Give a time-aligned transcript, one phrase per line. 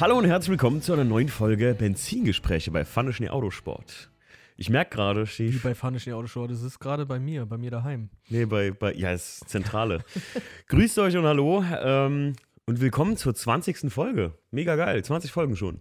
[0.00, 4.10] Hallo und herzlich willkommen zu einer neuen Folge Benzingespräche bei Pfanne Schnee Autosport.
[4.56, 7.70] Ich merke gerade, Wie bei Pfanne Schnee Autosport, das ist gerade bei mir, bei mir
[7.70, 8.08] daheim.
[8.30, 10.02] Nee, bei, bei ja, ist Zentrale.
[10.68, 12.32] Grüßt euch und hallo ähm,
[12.64, 13.92] und willkommen zur 20.
[13.92, 14.32] Folge.
[14.50, 15.80] Mega geil, 20 Folgen schon.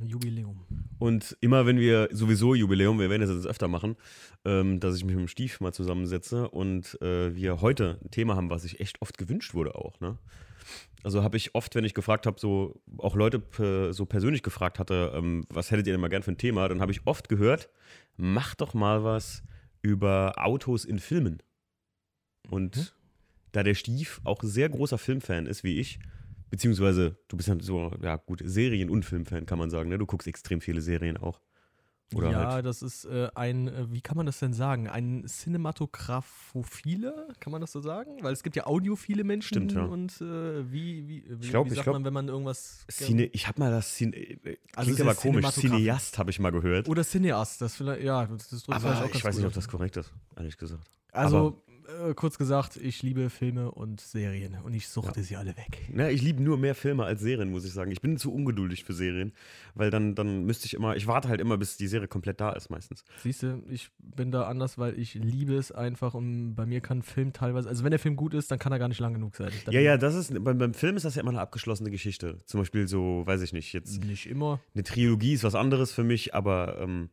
[0.00, 0.64] Jubiläum.
[0.98, 3.96] Und immer wenn wir sowieso Jubiläum, wir werden das jetzt öfter machen,
[4.46, 8.34] ähm, dass ich mich mit dem Stief mal zusammensetze und äh, wir heute ein Thema
[8.34, 10.00] haben, was sich echt oft gewünscht wurde auch.
[10.00, 10.16] Ne?
[11.02, 13.42] Also habe ich oft, wenn ich gefragt habe, so auch Leute
[13.92, 16.80] so persönlich gefragt hatte, ähm, was hättet ihr denn mal gern für ein Thema, dann
[16.80, 17.70] habe ich oft gehört,
[18.16, 19.42] macht doch mal was
[19.82, 21.42] über Autos in Filmen.
[22.50, 22.94] Und
[23.52, 25.98] da der Stief auch sehr großer Filmfan ist, wie ich,
[26.50, 29.98] beziehungsweise du bist ja so, ja gut, Serien- und Filmfan, kann man sagen, ne?
[29.98, 31.40] Du guckst extrem viele Serien auch.
[32.14, 32.66] Oder ja, halt.
[32.66, 34.88] das ist äh, ein, äh, wie kann man das denn sagen?
[34.88, 38.18] Ein Cinematographophile, kann man das so sagen?
[38.22, 39.84] Weil es gibt ja audiophile Menschen Stimmt, ja.
[39.84, 42.84] und äh, wie, wie, wie, Ich glaub- wie ich sagt glaub- man, wenn man irgendwas.
[42.90, 45.46] Cine, ich habe mal das Cine, äh, klingt Also es aber ist komisch.
[45.50, 46.88] Cineast habe ich mal gehört.
[46.88, 49.96] Oder Cineast, das vielleicht, ja, das, vielleicht aber ich weiß gut nicht, ob das korrekt
[49.96, 50.82] ist, ehrlich gesagt.
[51.12, 51.62] Also,
[52.08, 55.88] äh, kurz gesagt, ich liebe Filme und Serien und ich suchte sie alle weg.
[55.92, 57.90] Ne, ich liebe nur mehr Filme als Serien, muss ich sagen.
[57.90, 59.32] Ich bin zu ungeduldig für Serien,
[59.74, 62.52] weil dann, dann müsste ich immer, ich warte halt immer, bis die Serie komplett da
[62.52, 63.04] ist meistens.
[63.22, 67.02] Siehst du, ich bin da anders, weil ich liebe es einfach und bei mir kann
[67.02, 69.36] Film teilweise, also wenn der Film gut ist, dann kann er gar nicht lang genug
[69.36, 69.50] sein.
[69.64, 72.38] Dann Ja, ja, das ist, beim, beim Film ist das ja immer eine abgeschlossene Geschichte.
[72.46, 74.60] Zum Beispiel so, weiß ich nicht, jetzt Nicht immer.
[74.74, 77.08] eine Trilogie ist was anderes für mich, aber ähm,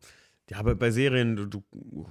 [0.50, 1.64] ja, aber bei Serien, du, du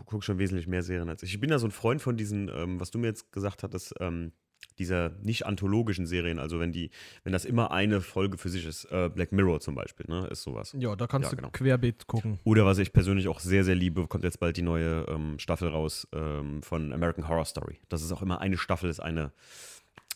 [0.07, 1.35] guckst schon wesentlich mehr Serien als ich.
[1.35, 3.95] Ich bin ja so ein Freund von diesen, ähm, was du mir jetzt gesagt hattest,
[4.01, 4.33] ähm,
[4.79, 6.91] dieser nicht anthologischen Serien, also wenn die,
[7.25, 10.43] wenn das immer eine Folge für sich ist, äh, Black Mirror zum Beispiel, ne, ist
[10.43, 10.75] sowas.
[10.79, 11.51] Ja, da kannst Ja, du genau.
[11.51, 12.39] querbeet gucken.
[12.45, 15.69] Oder was ich persönlich auch sehr, sehr liebe, kommt jetzt bald die neue ähm, Staffel
[15.69, 17.81] raus ähm, von American Horror Story.
[17.89, 19.33] Das ist auch immer eine Staffel, ist eine,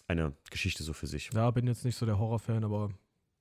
[0.07, 1.31] eine Geschichte so für sich.
[1.35, 2.91] Ja, bin jetzt nicht so der Horrorfan, aber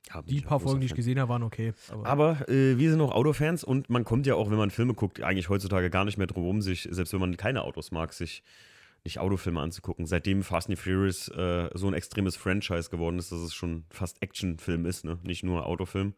[0.10, 1.74] Ja, bin die paar Folgen, die ich gesehen habe, waren okay.
[1.90, 4.94] Aber, Aber äh, wir sind auch Autofans und man kommt ja auch, wenn man Filme
[4.94, 8.14] guckt, eigentlich heutzutage gar nicht mehr drum rum, sich, selbst wenn man keine Autos mag,
[8.14, 8.44] sich
[9.04, 10.06] nicht Autofilme anzugucken.
[10.06, 14.22] Seitdem Fast and Furious äh, so ein extremes Franchise geworden ist, dass es schon fast
[14.22, 15.18] Actionfilm ist, ne?
[15.24, 16.14] nicht nur Autofilm.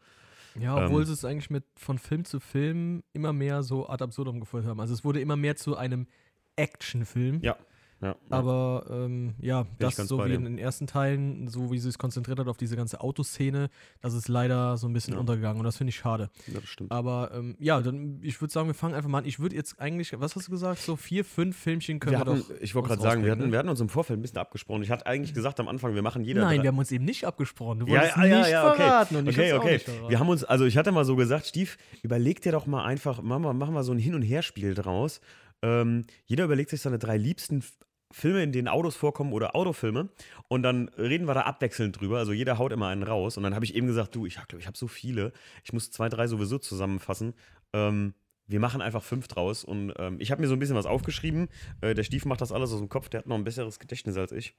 [0.59, 4.03] ja, obwohl ähm, sie es eigentlich mit von Film zu Film immer mehr so ad
[4.03, 4.79] absurdum geführt haben.
[4.79, 6.07] Also es wurde immer mehr zu einem
[6.55, 7.39] Actionfilm.
[7.41, 7.57] Ja.
[8.03, 8.15] Ja.
[8.29, 12.37] Aber ähm, ja, das so wie in den ersten Teilen, so wie sie es konzentriert
[12.39, 13.69] hat auf diese ganze Autoszene,
[14.01, 15.19] das ist leider so ein bisschen Ja.
[15.21, 16.29] untergegangen und das finde ich schade.
[16.47, 16.91] ja, das stimmt.
[16.91, 19.25] Aber ähm, ja, dann ich würde sagen, wir fangen einfach mal an.
[19.25, 22.33] Ich würde jetzt eigentlich, was hast du gesagt, so vier, fünf Filmchen können Wir wir,
[22.33, 22.61] hatten, doch.
[22.61, 23.51] ich wollte gerade sagen, wir hatten, ne?
[23.51, 24.83] wir hatten uns im Vorfeld ein bisschen abgesprochen.
[24.83, 26.41] Ich hatte eigentlich gesagt am Anfang, wir machen jeder.
[26.41, 27.79] Nein, drei- wir haben uns eben nicht abgesprochen.
[27.79, 28.77] Du wolltest ja, ja, nicht ja, okay.
[28.81, 29.73] verraten und ich okay, auch okay.
[29.73, 30.09] nicht verraten.
[30.09, 33.21] Wir haben uns, also ich hatte mal so gesagt, Stief, überleg dir doch mal einfach,
[33.21, 35.21] machen wir, machen wir so ein Hin- und Herspiel draus.
[35.61, 37.63] Ähm, jeder überlegt sich seine drei liebsten
[38.13, 40.09] Filme, in denen Autos vorkommen oder Autofilme.
[40.47, 42.19] Und dann reden wir da abwechselnd drüber.
[42.19, 43.35] Also jeder haut immer einen raus.
[43.37, 45.33] Und dann habe ich eben gesagt, du, ich glaube, ich habe so viele.
[45.63, 47.33] Ich muss zwei, drei sowieso zusammenfassen.
[47.73, 48.13] Ähm,
[48.45, 49.63] wir machen einfach fünf draus.
[49.63, 51.47] Und ähm, ich habe mir so ein bisschen was aufgeschrieben.
[51.81, 53.09] Äh, der Stief macht das alles aus dem Kopf.
[53.09, 54.53] Der hat noch ein besseres Gedächtnis als ich.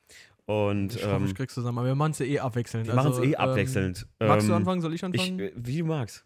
[0.47, 1.79] Und ich hoffe, ähm, ich krieg's zusammen.
[1.79, 2.87] Aber wir machen es ja eh abwechselnd.
[2.87, 4.07] wir machen es Also, eh abwechselnd.
[4.21, 4.81] Ähm, magst du Ähm, anfangen?
[4.81, 5.39] Soll ich Ich, anfangen?
[5.39, 6.25] äh, wie du magst.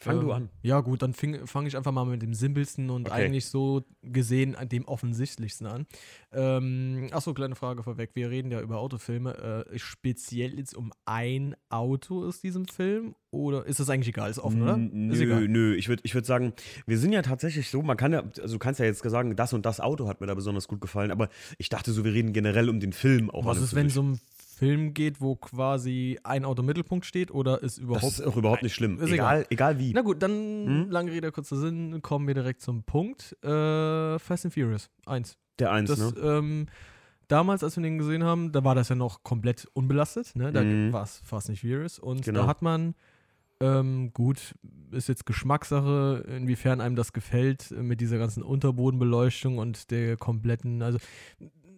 [0.00, 0.48] Fang du Ähm, an.
[0.62, 3.14] Ja, gut, dann fange ich einfach mal mit dem simpelsten und Okay.
[3.26, 5.86] eigentlich so gesehen dem offensichtlichsten an.
[6.32, 8.10] Ähm, achso, kleine Frage vorweg.
[8.14, 9.64] Wir reden ja über Autofilme.
[9.70, 13.14] Äh, speziell jetzt um ein Auto aus diesem Film?
[13.30, 14.30] Oder ist das eigentlich egal?
[14.30, 14.74] Ist offen, oder?
[14.74, 15.48] N- Ist Nö, egal.
[15.48, 15.74] nö.
[15.76, 16.52] Ich würde ich würd sagen,
[16.86, 19.52] wir sind ja tatsächlich so, man kann ja, also du kannst ja jetzt sagen, das
[19.52, 21.28] und das Auto hat mir da besonders gut gefallen, aber
[21.58, 23.44] ich dachte so, wir reden generell um den Film auch.
[23.44, 24.20] Was ist, wenn um einen
[24.54, 27.30] Film geht, wo quasi ein Auto im Mittelpunkt steht?
[27.30, 28.04] Oder ist überhaupt.
[28.04, 28.98] Das ist auch überhaupt nicht schlimm.
[29.00, 29.92] Ist egal, egal wie.
[29.92, 30.90] Na gut, dann Hm?
[30.90, 33.36] lange Rede, kurzer Sinn, kommen wir direkt zum Punkt.
[33.44, 35.36] Äh, Fast and Furious 1.
[35.58, 36.20] Der eins, Das, ne?
[36.20, 36.66] ähm,
[37.28, 40.34] damals, als wir den gesehen haben, da war das ja noch komplett unbelastet.
[40.34, 40.52] Ne?
[40.52, 40.92] Da Mhm.
[40.92, 41.98] war es Fast and Furious.
[41.98, 42.40] Und Genau.
[42.42, 42.94] da hat man,
[43.60, 44.54] ähm, gut,
[44.90, 50.98] ist jetzt Geschmackssache, inwiefern einem das gefällt, mit dieser ganzen Unterbodenbeleuchtung und der kompletten, also,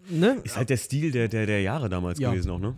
[0.09, 0.41] ne?
[0.45, 2.31] Ist halt der Stil der, der, der Jahre damals Ja.
[2.31, 2.77] gewesen auch, ne?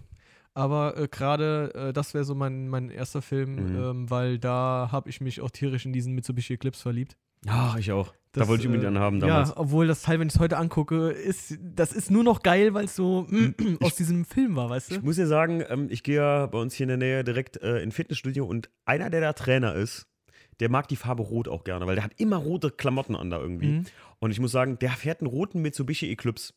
[0.55, 3.77] Aber äh, gerade äh, das wäre so mein, mein erster Film, Mhm.
[3.83, 7.17] ähm, weil da habe ich mich auch tierisch in diesen Mitsubishi Eclipse verliebt.
[7.47, 8.13] Ja, ich auch.
[8.33, 9.51] da Das, wollte ich unbedingt äh, einen haben damals.
[9.51, 12.75] Ja, obwohl das Teil, wenn ich es heute angucke, ist, das ist nur noch geil,
[12.75, 13.29] weil es so
[13.81, 15.05] aus diesem Film war, weißt Ich du?
[15.05, 17.81] muss dir sagen, ähm, ich gehe ja bei uns hier in der Nähe direkt äh,
[17.81, 20.09] in Fitnessstudio und einer, der da Trainer ist,
[20.59, 23.39] der mag die Farbe Rot auch gerne, weil der hat immer rote Klamotten an da
[23.39, 23.69] irgendwie.
[23.69, 23.85] Mhm.
[24.19, 26.53] Und ich muss sagen, der fährt einen roten Mitsubishi Eclipse.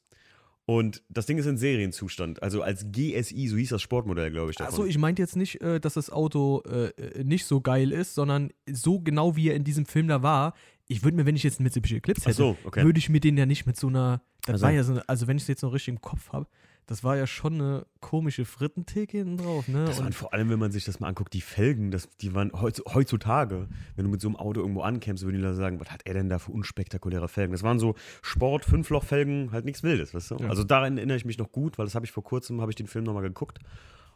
[0.72, 4.56] Und das Ding ist in Serienzustand, also als GSI, so hieß das Sportmodell, glaube ich.
[4.56, 4.74] Davon.
[4.74, 8.16] Achso, ich meinte jetzt nicht, äh, dass das Auto äh, äh, nicht so geil ist,
[8.16, 10.54] sondern so genau wie er in diesem Film da war.
[10.88, 12.86] Ich würde mir, wenn ich jetzt einen Mitsubishi Eclipse hätte, so, okay.
[12.86, 14.22] würde ich mir den ja nicht mit so einer.
[14.46, 16.32] Das Also- war ja so eine, also wenn ich es jetzt noch richtig im Kopf
[16.32, 16.48] habe,
[16.88, 19.86] das war ja schon eine komische Frittentheke hinten drauf, ne?
[19.86, 22.34] Das waren Und vor allem, wenn man sich das mal anguckt, die Felgen, das, die
[22.34, 25.80] waren heutz- heutzutage, wenn du mit so einem Auto irgendwo ankämst, würden die Leute sagen,
[25.80, 27.52] was hat er denn da für unspektakuläre Felgen?
[27.54, 30.36] Das waren so Sport, Fünflochfelgen, halt nichts Wildes, weißt du?
[30.38, 30.50] Ja.
[30.50, 32.76] Also daran erinnere ich mich noch gut, weil das habe ich vor kurzem, habe ich
[32.76, 33.60] den Film nochmal geguckt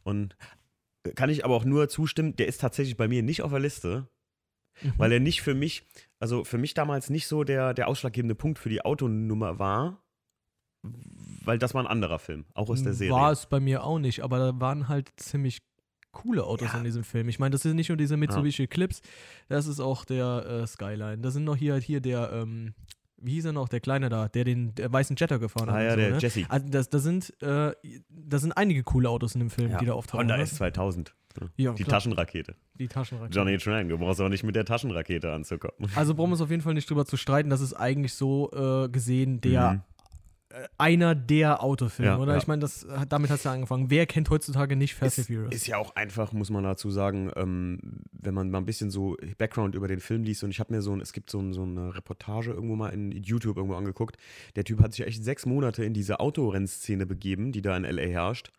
[0.04, 0.36] und
[1.16, 4.08] kann ich aber auch nur zustimmen, der ist tatsächlich bei mir nicht auf der Liste,
[4.84, 4.94] Mhm.
[4.98, 5.86] weil er nicht für mich,
[6.20, 10.02] also für mich damals nicht so der, der ausschlaggebende Punkt für die Autonummer war,
[11.44, 13.14] weil das war ein anderer Film, auch aus der Serie.
[13.14, 15.60] War es bei mir auch nicht, aber da waren halt ziemlich
[16.12, 16.78] coole Autos Ja.
[16.80, 17.28] in diesem Film.
[17.30, 19.02] Ich meine, das sind nicht nur diese Mitsubishi Clips,
[19.50, 21.18] das ist auch der äh, Skyline.
[21.20, 22.74] Da sind noch hier, hier der, ähm,
[23.18, 25.76] wie hieß er noch, der Kleine da, der den der weißen Jetter gefahren hat.
[25.76, 26.18] ah ja, so, der ne?
[26.20, 26.46] Jesse.
[26.50, 27.74] Also das, das, sind, äh,
[28.10, 29.78] das sind einige coole Autos in dem Film, Ja.
[29.78, 30.22] die da auftauchen.
[30.22, 30.44] Honda ne?
[30.44, 31.10] S2000.
[31.42, 31.48] Ja.
[31.58, 31.96] Ja, die klar.
[31.98, 32.56] Taschenrakete.
[32.76, 33.38] Die Taschenrakete.
[33.38, 35.92] Johnny Trang, du brauchst auch nicht mit der Taschenrakete anzukommen.
[35.96, 38.52] Also brauchen wir uns auf jeden Fall nicht drüber zu streiten, das ist eigentlich so
[38.54, 39.82] äh, gesehen der Mhm.
[40.56, 42.34] Äh, einer der Autofilme, Ja, oder?
[42.34, 42.38] ja.
[42.38, 42.68] Ich meine,
[43.10, 43.90] damit hat es ja angefangen.
[43.90, 45.54] Wer kennt heutzutage nicht Fast and Ist, Furious?
[45.56, 47.80] ist ja auch einfach, muss man dazu sagen, ähm,
[48.12, 50.82] wenn man mal ein bisschen so Background über den Film liest und ich habe mir
[50.82, 54.18] so ein, es gibt so, ein, so eine Reportage irgendwo mal in YouTube irgendwo angeguckt.
[54.56, 58.04] Der Typ hat sich echt sechs Monate in diese Autorennszene begeben, die da in LA
[58.04, 58.52] herrscht.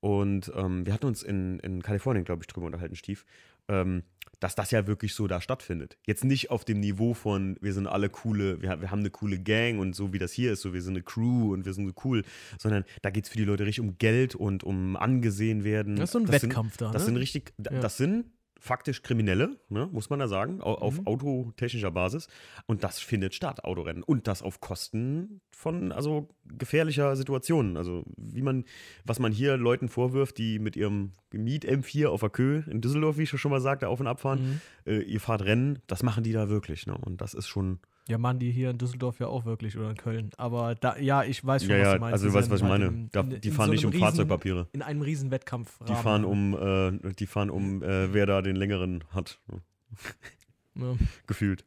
[0.00, 3.24] Und ähm, wir hatten uns in, in Kalifornien, glaube ich, drüber unterhalten, Stief,
[3.68, 4.02] ähm,
[4.40, 5.96] dass das ja wirklich so da stattfindet.
[6.06, 9.38] Jetzt nicht auf dem Niveau von, wir sind alle coole, wir, wir haben eine coole
[9.38, 11.86] Gang und so wie das hier ist, so wir sind eine Crew und wir sind
[11.86, 12.22] so cool,
[12.58, 15.96] sondern da geht es für die Leute richtig um Geld und um angesehen werden.
[15.96, 17.06] Das ist so ein sind- Wettkampf da, Das ne?
[17.06, 17.80] sind richtig, Ja.
[17.80, 18.26] das sind
[18.66, 21.06] faktisch Kriminelle, ne, muss man da sagen, au- auf Mhm.
[21.06, 22.28] autotechnischer Basis.
[22.66, 24.02] Und das findet statt, Autorennen.
[24.02, 27.76] Und das auf Kosten von, also gefährlicher Situationen.
[27.76, 28.64] Also wie man,
[29.04, 33.16] was man hier Leuten vorwirft, die mit ihrem Miet M4 auf der Kö in Düsseldorf,
[33.18, 34.92] wie ich schon mal sagte, auf und abfahren, Mhm.
[34.92, 36.86] äh, ihr fahrt Rennen, das machen die da wirklich.
[36.86, 36.96] Ne?
[36.98, 39.96] Und das ist schon, Ja, machen die hier in Düsseldorf ja auch wirklich oder in
[39.96, 40.30] Köln.
[40.36, 42.12] Aber da, ja, ich weiß schon, ja, was du meinst.
[42.12, 42.86] also du weißt, was ich halt meine.
[42.86, 44.68] in- Da, in- die in fahren so nicht um riesen- Fahrzeugpapiere.
[44.72, 45.78] In einem riesen Wettkampf.
[45.88, 49.40] Die fahren um, äh, die fahren um, äh, wer da den längeren hat.
[49.50, 49.60] Ne?
[50.78, 50.94] Ja.
[51.26, 51.64] gefühlt.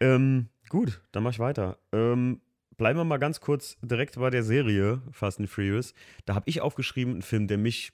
[0.00, 1.78] Ähm, gut, dann mach ich weiter.
[1.92, 2.40] Ähm,
[2.76, 5.94] bleiben wir mal ganz kurz direkt bei der Serie Fast and Furious.
[6.24, 7.92] Da habe ich aufgeschrieben, einen Film, der mich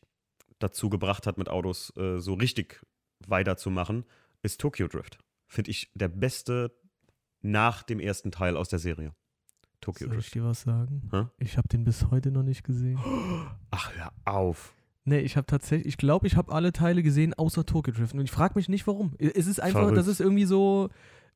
[0.58, 2.80] dazu gebracht hat, mit Autos äh, so richtig
[3.26, 4.04] weiterzumachen,
[4.42, 5.18] ist Tokyo Drift.
[5.48, 6.72] Finde ich der beste
[7.42, 9.12] nach dem ersten Teil aus der Serie.
[9.80, 10.34] Tokyo Soll ich Drift.
[10.34, 11.08] dir was sagen?
[11.12, 11.26] Hä?
[11.38, 12.98] Ich habe den bis heute noch nicht gesehen.
[13.70, 14.74] Ach, hör auf.
[15.04, 18.12] Nee, ich habe tatsächlich, ich glaube, ich habe alle Teile gesehen, außer Tokyo Drift.
[18.14, 19.14] Und ich frage mich nicht, warum.
[19.18, 19.96] Es ist einfach, Verrückt.
[19.98, 20.90] das ist irgendwie so,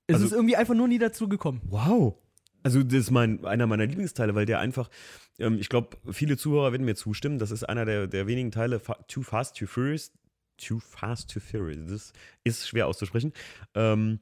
[0.09, 1.61] es Also- ist irgendwie einfach nur nie dazu gekommen.
[1.65, 2.17] Wow.
[2.65, 4.89] Also das ist mein, einer meiner Lieblingsteile, weil der einfach,
[5.39, 8.79] ähm, ich glaube, viele Zuhörer werden mir zustimmen, das ist einer der, der wenigen Teile,
[8.79, 10.13] Fa Too Fast, Too Furious,
[10.59, 12.13] Too Fast, Too Furious, das
[12.45, 13.33] ist schwer auszusprechen,
[13.75, 14.21] ähm,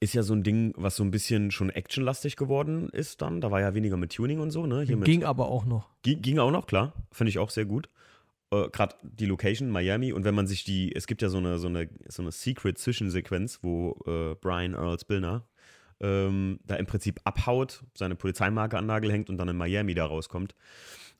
[0.00, 3.50] ist ja so ein Ding, was so ein bisschen schon actionlastig geworden ist dann, da
[3.50, 4.82] war ja weniger mit Tuning und so, ne?
[4.82, 5.88] Hier mit, Ging aber auch noch.
[6.02, 6.92] Ging, ging auch noch, klar.
[7.12, 7.88] Finde ich auch sehr gut.
[8.50, 10.12] Äh, Gerade die Location, Miami.
[10.12, 13.60] Und wenn man sich die, es gibt ja so eine, so eine, so eine Secret-Zwischensequenz,
[13.62, 15.46] wo äh, Brian Earl Spillner
[16.00, 20.06] ähm, da im Prinzip abhaut, seine Polizeimarke an Nagel hängt und dann in Miami da
[20.06, 20.54] rauskommt.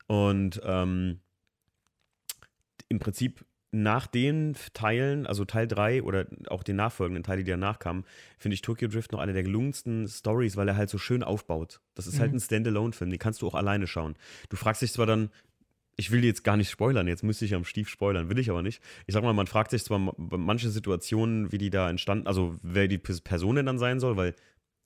[0.07, 1.21] Und ähm,
[2.89, 7.79] im Prinzip nach den Teilen, also Teil 3 oder auch den nachfolgenden Teile, die danach
[7.79, 8.05] kamen,
[8.37, 11.81] finde ich Tokyo Drift noch eine der gelungensten Stories, weil er halt so schön aufbaut.
[11.93, 12.37] Das ist halt Mhm.
[12.37, 14.15] ein Standalone-Film, den kannst du auch alleine schauen.
[14.49, 15.29] Du fragst dich zwar dann,
[15.97, 18.61] ich will jetzt gar nicht spoilern, jetzt müsste ich am Stief spoilern, will ich aber
[18.61, 18.81] nicht.
[19.05, 22.55] Ich sag mal, man fragt sich zwar ma- manche Situationen, wie die da entstanden, also
[22.61, 24.33] wer die Pers- Person denn dann sein soll, weil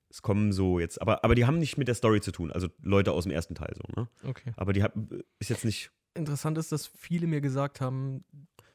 [0.09, 2.67] es kommen so jetzt, aber, aber die haben nicht mit der Story zu tun, also
[2.81, 4.07] Leute aus dem ersten Teil so, ne?
[4.23, 4.51] Okay.
[4.57, 4.93] Aber die hat,
[5.39, 8.25] ist jetzt nicht, Interessant ist, dass viele mir gesagt haben,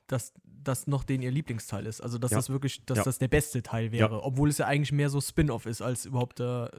[0.07, 2.01] dass das noch den ihr Lieblingsteil ist.
[2.01, 2.39] Also, dass Ja.
[2.39, 3.05] das wirklich, dass Ja.
[3.05, 4.23] das der beste Teil wäre.
[4.25, 6.71] Obwohl es ja eigentlich mehr so Spin-off ist, als überhaupt der.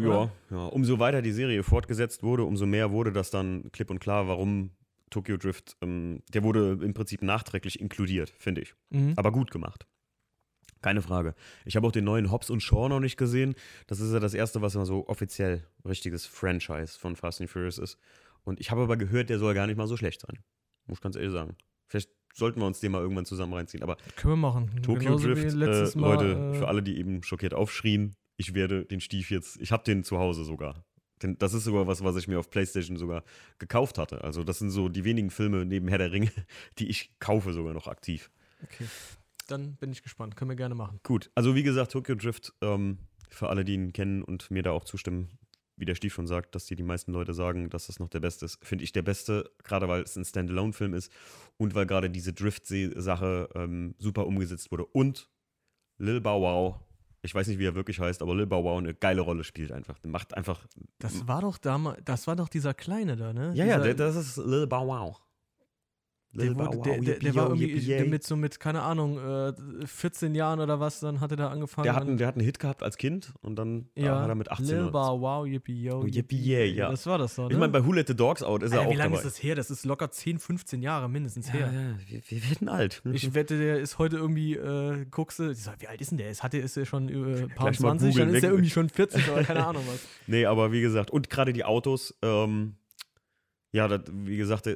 [0.00, 0.66] Ja, ja.
[0.66, 4.70] Umso weiter die Serie fortgesetzt wurde, umso mehr wurde das dann klipp und klar, warum
[5.10, 8.74] Tokyo Drift, ähm, der wurde im Prinzip nachträglich inkludiert, finde ich.
[8.90, 9.14] Mhm.
[9.16, 9.86] Aber gut gemacht.
[10.82, 11.34] Keine Frage.
[11.66, 13.54] Ich habe auch den neuen Hobbs und Shaw noch nicht gesehen.
[13.86, 17.78] Das ist ja das erste, was mal so offiziell richtiges Franchise von Fast and Furious
[17.78, 17.98] ist.
[18.44, 20.38] Und ich habe aber gehört, der soll gar nicht mal so schlecht sein.
[20.86, 21.56] Muss ich ganz ehrlich sagen.
[21.86, 23.82] Vielleicht sollten wir uns den mal irgendwann zusammen reinziehen.
[23.82, 24.82] Aber Können wir machen.
[24.82, 28.84] Tokyo Genauso Drift, äh, Mal, Leute, äh, für alle, die eben schockiert aufschrien, ich werde
[28.84, 30.84] den Stief jetzt, ich habe den zu Hause sogar.
[31.22, 33.22] Den, das ist sogar was, was ich mir auf Playstation sogar
[33.58, 34.24] gekauft hatte.
[34.24, 36.30] Also das sind so die wenigen Filme neben Herr der Ringe,
[36.78, 38.30] die ich kaufe sogar noch aktiv.
[38.62, 38.86] Okay.
[39.46, 40.36] Dann bin ich gespannt.
[40.36, 41.00] Können wir gerne machen.
[41.02, 44.72] Gut, also wie gesagt, Tokyo Drift, ähm, für alle, die ihn kennen und mir da
[44.72, 45.28] auch zustimmen,
[45.80, 48.20] wie der Stief schon sagt, dass die, die meisten Leute sagen, dass das noch der
[48.20, 51.10] beste ist, finde ich der beste, gerade weil es ein Standalone-Film ist
[51.56, 54.84] und weil gerade diese Drift-Sache ähm, super umgesetzt wurde.
[54.84, 55.28] Und
[55.98, 56.80] Lil Bow Wow
[57.22, 59.72] Ich weiß nicht, wie er wirklich heißt, aber Lil Bow Wow eine geile Rolle spielt
[59.72, 59.98] einfach.
[60.04, 60.66] Macht einfach.
[60.98, 63.52] Das war doch damals, das war doch dieser Kleine da, ne?
[63.54, 65.20] Ja, ja, dieser, der, das ist Lil Bow Wow.
[66.32, 69.52] Der, wurde, der, der, der war irgendwie der mit so mit, keine Ahnung, äh,
[69.84, 71.82] 14 Jahren oder was, dann hat er da angefangen.
[71.84, 74.36] Der hat, einen, der hat einen Hit gehabt als Kind und dann ja, hat er
[74.36, 76.02] mit 18 Lil Bow Wow, yippie yo.
[76.02, 76.88] Oh, yippie yeah, ja.
[76.88, 77.52] Das war das so, ne?
[77.52, 79.26] Ich meine, bei Who Let the Dogs Out ist Alter, er auch Wie lange dabei.
[79.26, 79.56] ist das her?
[79.56, 81.72] Das ist locker 10, 15 Jahre mindestens ja, her.
[81.72, 83.02] ja, wir, wir werden alt.
[83.12, 86.30] Ich wette, der ist heute irgendwie, äh, guckst du, wie alt ist denn der?
[86.30, 88.70] Ist, hat der, ist er schon äh, paar Gleich mal 20, dann ist er irgendwie
[88.70, 89.98] schon 40 oder keine Ahnung was.
[90.28, 92.76] Nee, aber wie gesagt, und gerade die Autos, ähm,
[93.72, 94.68] ja, das, wie gesagt,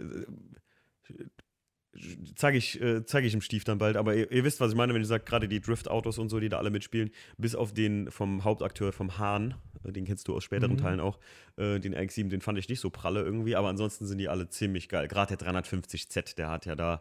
[2.34, 4.76] zeige ich, äh, zeig ich im Stief dann bald, aber ihr, ihr wisst, was ich
[4.76, 7.72] meine, wenn ich sage, gerade die Drift-Autos und so, die da alle mitspielen, bis auf
[7.72, 10.78] den vom Hauptakteur, vom Hahn, äh, den kennst du aus späteren Mhm.
[10.78, 11.18] Teilen auch,
[11.56, 14.48] äh, den RX-7, den fand ich nicht so pralle irgendwie, aber ansonsten sind die alle
[14.48, 15.08] ziemlich geil.
[15.08, 17.00] Gerade der 350Z, der hat ja da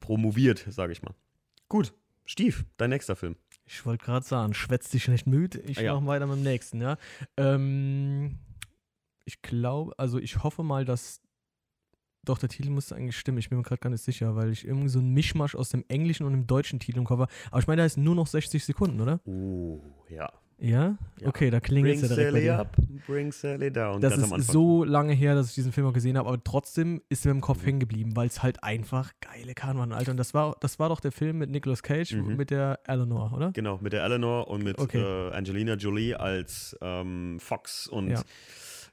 [0.00, 1.14] promoviert, sage ich mal.
[1.68, 1.92] Gut,
[2.24, 3.36] Stief, dein nächster Film.
[3.66, 5.60] Ich wollte gerade sagen, schwätzt dich nicht müde.
[5.60, 5.94] Ich Ah, ja.
[5.94, 6.98] mache weiter mit dem nächsten, ja.
[7.36, 8.38] Ähm,
[9.24, 11.20] ich glaube, also ich hoffe mal, dass.
[12.26, 13.38] Doch, der Titel müsste eigentlich stimmen.
[13.38, 15.84] Ich bin mir gerade gar nicht sicher, weil ich irgendwie so einen Mischmasch aus dem
[15.88, 17.32] englischen und dem deutschen Titel im Kopf habe.
[17.50, 19.20] Aber ich meine, da ist nur noch 60 Sekunden, oder?
[19.26, 19.80] Oh,
[20.10, 20.30] ja.
[20.58, 20.96] Ja?
[21.20, 21.28] Ja.
[21.28, 22.74] Okay, da Bring es ja direkt Sally up,
[23.06, 24.00] bring Sally down.
[24.00, 27.26] Das ist so lange her, dass ich diesen Film auch gesehen habe, aber trotzdem ist
[27.26, 30.12] mir im Kopf hängen geblieben, weil es halt einfach geile Karten waren, Alter.
[30.12, 32.36] Und das war, das war doch der Film mit Nicolas Cage Mhm.
[32.36, 33.52] mit der Eleanor, oder?
[33.52, 34.98] Genau, mit der Eleanor und mit Okay.
[34.98, 38.22] äh, Angelina Jolie als ähm, Fox und ja.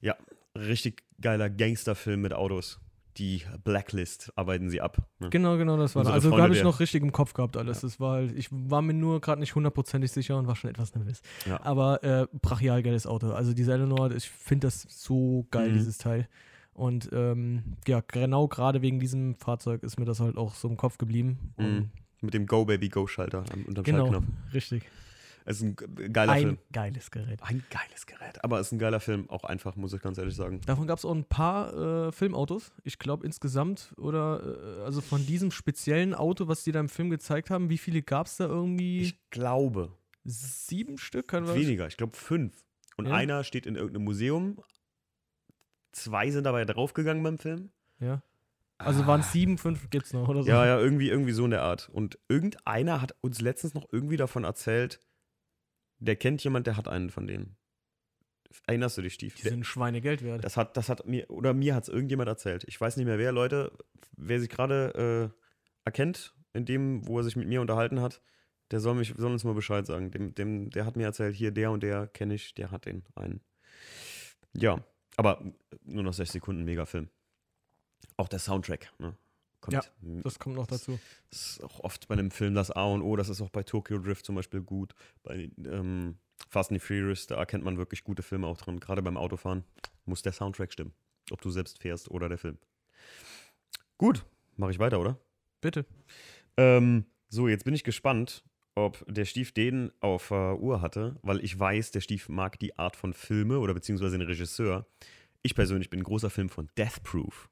[0.02, 0.18] Ja.
[0.58, 2.78] richtig geiler Gangsterfilm mit Autos.
[3.17, 4.98] Die Blacklist arbeiten sie ab.
[5.20, 5.29] Ne?
[5.29, 7.82] Genau, genau, das war Also Freunde habe ich noch richtig im Kopf gehabt alles.
[7.82, 10.96] Das war halt, ich war mir nur gerade nicht hundertprozentig sicher und war schon etwas
[10.96, 11.22] nervös.
[11.46, 11.62] Ja.
[11.63, 13.32] Aber äh, brachial geiles Auto.
[13.32, 15.74] Also diese Eleanor, ich finde das so geil, Mhm.
[15.75, 16.27] dieses Teil.
[16.74, 20.75] Und ähm, ja, genau gerade wegen diesem Fahrzeug ist mir das halt auch so im
[20.75, 21.53] Kopf geblieben.
[21.58, 21.89] Mhm.
[22.22, 24.25] Mit dem Go Baby Go Schalter unterm Genau, Schaltknopf.
[24.55, 24.84] richtig.
[25.45, 25.75] Es ist ein
[26.13, 26.57] geiler Ein Film.
[26.71, 27.41] geiles Gerät.
[27.43, 28.43] Ein geiles Gerät.
[28.43, 30.62] Aber es ist ein geiler Film, auch einfach, muss ich ganz ehrlich sagen.
[30.65, 32.71] Davon gab es auch ein paar äh, Filmautos.
[32.83, 37.09] Ich glaube insgesamt oder äh, also von diesem speziellen Auto, was die da im Film
[37.09, 39.01] gezeigt haben, wie viele gab es da irgendwie?
[39.01, 39.91] Ich glaube,
[40.25, 41.27] Sieben Stück?
[41.27, 41.85] Kann man weniger.
[41.88, 42.53] Ich glaube fünf.
[42.95, 43.13] Und Ja?
[43.15, 44.57] einer steht in irgendeinem Museum.
[45.91, 47.71] Zwei sind dabei draufgegangen beim Film.
[48.00, 48.21] Ja.
[48.77, 50.50] Also waren es sieben, fünf gibt's noch oder so.
[50.50, 51.89] Ja, ja, irgendwie, irgendwie so in der Art.
[51.93, 55.00] Und irgendeiner hat uns letztens noch irgendwie davon erzählt,
[56.03, 57.55] der kennt jemand, der hat einen von denen.
[58.67, 59.36] Erinnerst du dich, Stief?
[59.36, 60.43] Die sind Schweinegeld wert.
[60.43, 62.63] Das hat, das hat mir, oder mir hat es irgendjemand erzählt.
[62.67, 63.72] Ich weiß nicht mehr wer, Leute.
[64.15, 65.39] Wer sich gerade äh,
[65.86, 68.22] erkennt, in dem, wo er sich mit mir unterhalten hat,
[68.69, 70.12] der soll, mich, soll uns mal Bescheid sagen.
[70.12, 73.03] Dem, dem, der hat mir erzählt, hier, der und der kenne ich, der hat den
[73.15, 73.41] einen.
[74.53, 74.83] Ja,
[75.15, 75.43] aber
[75.83, 77.10] nur noch 6 Sekunden, mega Film.
[78.17, 79.15] Auch der Soundtrack, ne?
[79.63, 79.75] Kommt.
[79.75, 79.82] Ja,
[80.24, 81.00] Das kommt noch dazu.
[81.29, 83.15] Das ist auch oft bei einem Film das A und O.
[83.15, 84.93] Das ist auch bei Tokyo Drift zum Beispiel gut.
[85.24, 86.17] Bei ähm,
[86.50, 88.82] Fast and the Furious, da erkennt man wirklich gute Filme auch dran.
[88.82, 89.63] Gerade beim Autofahren
[90.03, 90.93] muss der Soundtrack stimmen.
[91.32, 92.58] Ob du selbst fährst oder der Film.
[93.98, 94.25] Gut,
[94.58, 95.17] mache ich weiter, oder?
[95.62, 95.86] Bitte.
[96.58, 98.43] Ähm, so, jetzt bin ich gespannt,
[98.75, 102.77] ob der Stief den auf äh, Uhr hatte, weil ich weiß, der Stief mag die
[102.77, 104.86] Art von Filme oder beziehungsweise den Regisseur.
[105.41, 107.50] Ich persönlich bin ein großer Film von Death Proof.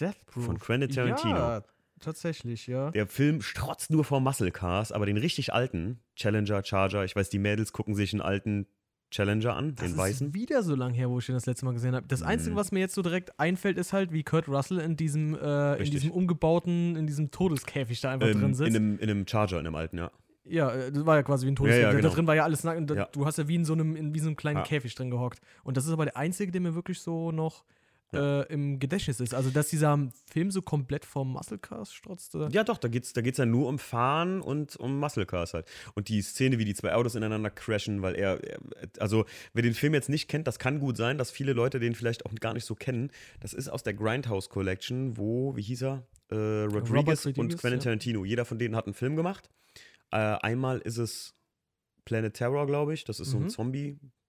[0.00, 0.44] Death Proof.
[0.44, 1.36] Von Quentin Tarantino.
[1.36, 1.62] Ja,
[2.00, 2.90] tatsächlich, ja.
[2.90, 7.30] Der Film strotzt nur vor Muscle Cars, aber den richtig alten, Challenger, Charger, ich weiß,
[7.30, 8.66] die Mädels gucken sich einen alten
[9.10, 10.34] Challenger an, Das den ist weißen.
[10.34, 12.06] wieder so lang her, wo ich den das letzte Mal gesehen habe.
[12.06, 12.56] Das Einzige, Mhm.
[12.56, 15.90] was mir jetzt so direkt einfällt, ist halt, wie Kurt Russell in diesem, äh, in
[15.90, 18.68] diesem umgebauten, in diesem Todeskäfig da einfach Ähm, drin sitzt.
[18.68, 20.10] in, einem, in einem Charger, in einem alten, ja.
[20.44, 21.96] Ja, äh, das war ja quasi wie ein Ja, ja, Todeskäfig.
[21.96, 22.08] genau.
[22.08, 23.04] Da drin war ja alles nackt und da, Ja.
[23.12, 24.62] du hast ja wie in so einem, in so einem kleinen Ja.
[24.64, 25.40] Käfig drin gehockt.
[25.64, 27.64] Und das ist aber der einzige, der mir wirklich so noch
[28.12, 28.40] Ja.
[28.40, 29.34] äh, im Gedächtnis ist.
[29.34, 32.34] Also, dass dieser Film so komplett vom Muscle Cars strotzt.
[32.34, 32.48] Oder?
[32.50, 35.52] Ja, doch, da geht es da geht's ja nur um Fahren und um Muscle Cars
[35.52, 35.66] halt.
[35.94, 38.60] Und die Szene, wie die zwei Autos ineinander crashen, weil er, er,
[38.98, 41.94] also wer den Film jetzt nicht kennt, das kann gut sein, dass viele Leute den
[41.94, 43.10] vielleicht auch gar nicht so kennen.
[43.40, 46.06] Das ist aus der Grindhouse Collection, wo, wie hieß er?
[46.30, 47.84] Äh, Rodriguez, Robert und Rodriguez, Quentin ja.
[47.84, 48.24] Tarantino.
[48.24, 49.50] Jeder von denen hat einen Film gemacht.
[50.10, 51.34] Äh, einmal ist es
[52.04, 53.04] Planet Terror, glaube ich.
[53.04, 53.50] Das ist so ein Mhm.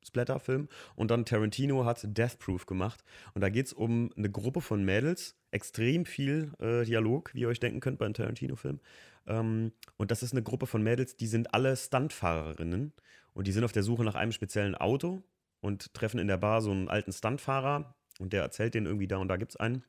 [0.09, 0.67] Zombie-Splatter-Film.
[0.95, 3.03] Und dann Tarantino hat Death Proof gemacht.
[3.33, 5.35] Und da geht es um eine Gruppe von Mädels.
[5.51, 8.79] Extrem viel äh, Dialog, wie ihr euch denken könnt bei einem Tarantino-Film.
[9.27, 12.93] Ähm, und das ist eine Gruppe von Mädels, die sind alle Stuntfahrerinnen.
[13.33, 15.23] Und die sind auf der Suche nach einem speziellen Auto
[15.61, 17.95] und treffen in der Bar so einen alten Stuntfahrer.
[18.19, 19.83] Und der erzählt denen irgendwie, da und da gibt es einen.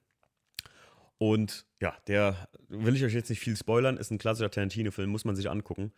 [1.19, 5.25] Und ja, der will ich euch jetzt nicht viel spoilern, ist ein klassischer Tarantino-Film, muss
[5.25, 5.93] man sich angucken.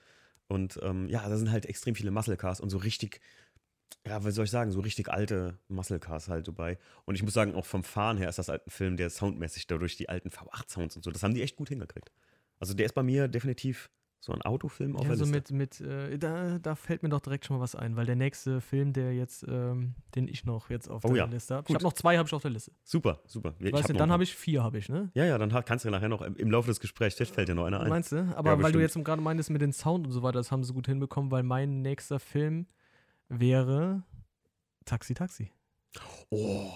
[0.48, 3.20] Und ähm, ja, da sind halt extrem viele Muscle Cars und so richtig,
[4.06, 6.78] ja, was soll ich sagen, so richtig alte Muscle Cars halt dabei.
[7.04, 9.66] Und ich muss sagen, auch vom Fahren her ist das halt ein Film, der soundmäßig
[9.66, 12.10] dadurch die alten V8-Sounds und so, das haben die echt gut hingekriegt.
[12.58, 15.54] Also der ist bei mir definitiv So ein Autofilm auf Ja, der so Liste.
[15.54, 18.14] mit, mit äh, da, da fällt mir doch direkt schon mal was ein, weil der
[18.14, 21.66] nächste Film, der jetzt, ähm, den ich noch jetzt auf Oh der ja, Liste habe.
[21.68, 22.70] Ich habe noch zwei, habe ich auf der Liste.
[22.84, 23.54] Super, super.
[23.58, 25.10] Ich weißt hab du, dann habe ich vier, habe ich, ne?
[25.14, 27.56] Ja, ja, dann kannst du nachher noch im im Laufe des Gesprächs, vielleicht fällt dir
[27.56, 27.88] noch einer ein.
[27.88, 28.16] Meinst du?
[28.36, 28.82] Aber Ja, weil du bestimmt.
[28.82, 31.42] jetzt gerade meintest mit dem Sound und so weiter, das haben sie gut hinbekommen, weil
[31.42, 32.66] mein nächster Film
[33.40, 34.02] wäre
[34.84, 35.50] Taxi Taxi.
[36.30, 36.70] Oh,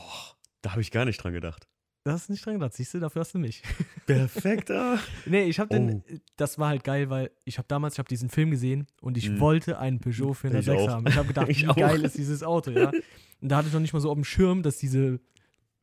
[0.62, 1.66] da habe ich gar nicht dran gedacht.
[2.04, 3.62] Da hast du nicht dran gedacht, siehst du, dafür hast du mich.
[4.06, 4.98] Perfekt, ah.
[5.24, 6.14] nee, ich habe den, Oh.
[6.36, 9.28] das war halt geil, weil ich habe damals, ich habe diesen Film gesehen und ich
[9.30, 9.40] Mhm.
[9.40, 10.88] wollte einen Peugeot 406 auch.
[10.88, 11.06] haben.
[11.08, 11.74] Ich habe gedacht, Ich wie auch.
[11.76, 12.90] geil ist dieses Auto, ja.
[13.42, 15.20] Und da hatte ich noch nicht mal so auf dem Schirm, dass diese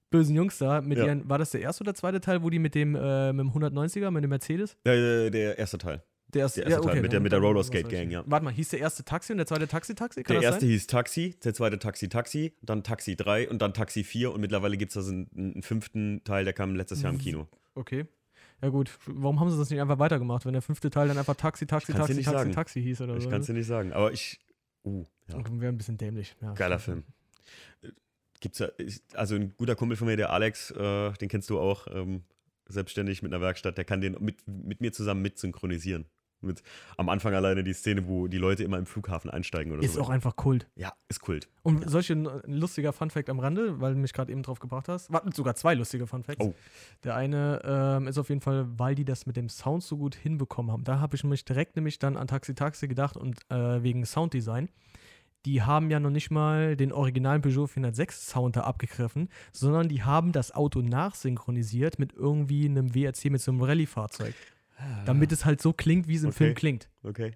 [0.10, 1.06] bösen Jungs da mit Ja.
[1.06, 3.52] ihren, war das der erste oder zweite Teil, wo die mit dem, äh, mit dem
[3.54, 4.78] 190er, mit dem Mercedes?
[4.86, 6.04] Der, der erste Teil.
[6.34, 8.00] Der erste, Der erste Teil mit der- mit der dann- Roller was Skate weiß ich.
[8.00, 8.24] Gang, ja.
[8.26, 10.24] Warte mal, hieß der erste Taxi und der zweite Taxi Taxi?
[10.24, 10.70] Kann Der erste sein?
[10.70, 14.78] hieß Taxi, der zweite Taxi Taxi, dann Taxi 3 und dann Taxi 4 und mittlerweile
[14.78, 17.48] gibt es also einen, einen fünften Teil, der kam letztes Jahr im Kino.
[17.76, 18.06] Okay.
[18.62, 21.36] Ja gut, warum haben sie das nicht einfach weitergemacht, wenn der fünfte Teil dann einfach
[21.36, 22.52] Taxi, Taxi, Ich Taxi, Taxi, sagen.
[22.54, 23.30] Taxi hieß oder Ich so?
[23.30, 23.54] kann es ne?
[23.56, 24.40] dir nicht sagen, aber ich.
[24.86, 25.36] Uh, ja.
[25.60, 26.36] Wäre ein bisschen dämlich.
[26.42, 26.80] Ja, Geiler.
[26.80, 27.04] Film.
[28.40, 31.60] Gibt's ja, ich, also ein guter Kumpel von mir, der Alex, äh, den kennst du
[31.60, 32.24] auch, ähm,
[32.68, 36.06] selbstständig mit einer Werkstatt, der kann den mit, mit mir zusammen mitsynchronisieren.
[36.44, 36.62] Mit,
[36.98, 40.02] am Anfang alleine die Szene, wo die Leute immer im Flughafen einsteigen oder Ist so.
[40.02, 40.68] auch einfach Kult.
[40.76, 41.48] ja, ist Kult.
[41.64, 45.12] Und solche ein lustiger Funfact am Rande, weil du mich gerade eben drauf gebracht hast.
[45.12, 46.44] Warten, sogar zwei lustige Funfacts.
[46.46, 46.54] Oh.
[47.04, 50.16] Der eine ähm, ist auf jeden Fall, weil die das mit dem Sound so gut
[50.16, 50.84] hinbekommen haben.
[50.84, 54.70] Da habe ich mich direkt nämlich dann an Taxi Taxi gedacht und äh, wegen Sounddesign.
[55.46, 60.04] Die haben ja noch nicht mal den originalen Peugeot 406 Sound da abgegriffen, sondern die
[60.04, 64.34] haben das Auto nachsynchronisiert mit irgendwie einem WRC, mit so einem Rallye-Fahrzeug.
[65.06, 66.38] Damit es halt so klingt, wie es im Okay.
[66.38, 66.90] Film klingt.
[67.04, 67.32] Okay.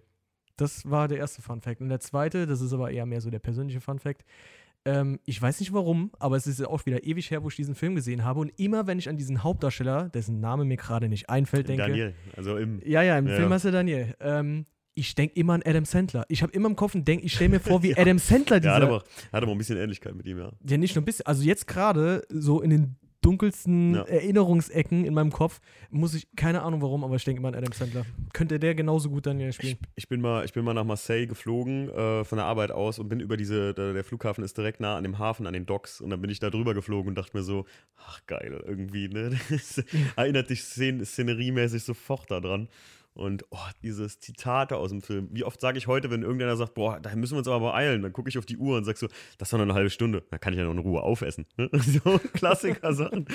[0.58, 1.82] Das war der erste Fun Fact.
[1.82, 4.25] Und der zweite, das ist aber eher mehr so der persönliche Fun Fact.
[4.86, 7.75] Ähm, ich weiß nicht warum, aber es ist auch wieder ewig her, wo ich diesen
[7.75, 8.39] Film gesehen habe.
[8.39, 11.84] Und immer, wenn ich an diesen Hauptdarsteller, dessen Name mir gerade nicht einfällt, denke.
[11.88, 12.82] Daniel, also im.
[12.86, 13.36] Ja, ja, im Ja.
[13.36, 14.15] Film heißt er Daniel.
[14.20, 14.65] Ähm,
[14.96, 16.25] ich denke immer an Adam Sandler.
[16.27, 18.60] Ich habe immer im Kopf und denke, ich stelle mir vor, wie Adam Sandler Ja,
[18.62, 18.74] dieser.
[18.75, 20.51] hat aber, hat aber ein bisschen Ähnlichkeit mit ihm, ja.
[20.67, 21.25] ja, nicht nur ein bisschen.
[21.27, 24.03] Also jetzt gerade so in den dunkelsten Ja.
[24.03, 27.74] Erinnerungsecken in meinem Kopf muss ich, keine Ahnung warum, aber ich denke immer an Adam
[27.74, 28.05] Sandler.
[28.33, 29.77] Könnte der genauso gut Daniel spielen?
[29.96, 33.00] Ich, ich, bin mal, ich bin mal nach Marseille geflogen äh, von der Arbeit aus
[33.00, 35.65] und bin über diese, der, der Flughafen ist direkt nah an dem Hafen, an den
[35.65, 37.65] Docks und dann bin ich da drüber geflogen und dachte mir so,
[38.07, 39.37] ach geil, irgendwie, ne?
[39.50, 39.83] Das
[40.15, 42.68] erinnert dich szen szeneriemäßig sofort daran.
[43.18, 45.30] Und oh, dieses Zitate aus dem Film.
[45.32, 48.03] Wie oft sage ich heute, wenn irgendeiner sagt, boah, da müssen wir uns aber beeilen,
[48.03, 49.90] dann gucke ich auf die Uhr und sag so, das ist doch noch eine halbe
[49.90, 50.24] Stunde.
[50.30, 51.46] Dann kann ich ja noch in Ruhe aufessen.
[51.58, 51.70] Ne?
[51.88, 53.25] So Klassiker-Sachen.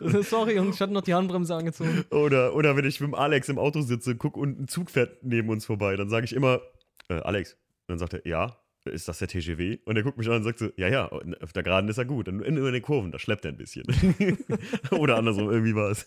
[0.22, 2.04] Sorry, Jungs, ich hatte noch die Handbremse angezogen.
[2.10, 5.22] Oder, oder wenn ich mit dem Alex im Auto sitze, guck und ein Zug fährt
[5.22, 6.60] neben uns vorbei, dann sage ich immer,
[7.08, 7.52] äh, Alex.
[7.52, 8.56] Und dann sagt er, ja,
[8.86, 9.78] ist das der TGW?
[9.84, 12.04] Und er guckt mich an und sagt so, ja, ja, auf der Geraden ist er
[12.04, 12.28] gut.
[12.28, 13.84] Und nur in den Kurven, da schleppt er ein bisschen.
[14.90, 16.06] oder andersrum, irgendwie war es.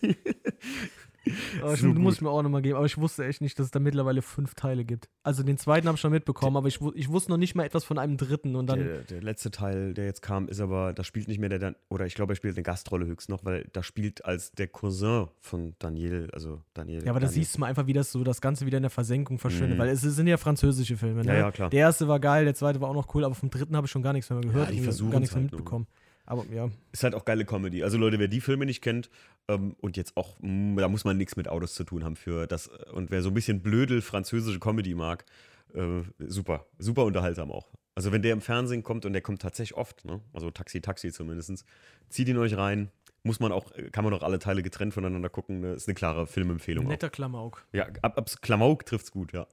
[1.60, 2.18] Aber So stimmt, muss gut.
[2.18, 2.76] ich mir auch nochmal geben.
[2.76, 5.08] Aber ich wusste echt nicht, dass es da mittlerweile fünf Teile gibt.
[5.22, 7.84] Also den zweiten habe ich schon mitbekommen, aber ich, ich wusste noch nicht mal etwas
[7.84, 8.56] von einem dritten.
[8.56, 11.48] Und dann, Der, der letzte Teil, der jetzt kam, ist aber, da spielt nicht mehr
[11.48, 14.52] der, Dan oder ich glaube, er spielt eine Gastrolle höchst noch, weil da spielt als
[14.52, 17.04] der Cousin von Daniel, also Daniel.
[17.04, 18.90] ja, aber da siehst du mal einfach, wie das so das Ganze wieder in der
[18.90, 19.76] Versenkung verschwindet.
[19.76, 19.82] Mhm.
[19.82, 21.22] Weil es sind ja französische Filme.
[21.24, 21.28] Ne?
[21.32, 21.70] Ja, ja, klar.
[21.70, 23.90] Der erste war geil, der zweite war auch noch cool, aber vom dritten habe ich
[23.90, 24.66] schon gar nichts mehr gehört.
[24.68, 25.86] Ja, die und versuchen's gar nichts mehr halt nur.
[26.28, 27.82] Aber ja, Ist halt auch geile Comedy.
[27.82, 29.08] Also Leute, wer die Filme nicht kennt
[29.48, 32.46] ähm, und jetzt auch, mh, da muss man nichts mit Autos zu tun haben für
[32.46, 32.68] das.
[32.92, 35.24] Und wer so ein bisschen blödel französische Comedy mag,
[35.72, 37.70] äh, super, super unterhaltsam auch.
[37.94, 40.20] Also wenn der im Fernsehen kommt und der kommt tatsächlich oft, ne?
[40.34, 41.64] also Taxi, Taxi zumindest,
[42.10, 42.90] zieht ihn euch rein.
[43.22, 45.60] Muss man auch, kann man auch alle Teile getrennt voneinander gucken.
[45.60, 45.72] Ne?
[45.72, 46.84] Ist eine klare Filmempfehlung.
[46.84, 46.90] Auch.
[46.90, 47.66] netter Klamauk.
[47.72, 49.46] Ja, ab, ab Klamauk trifft's gut, ja.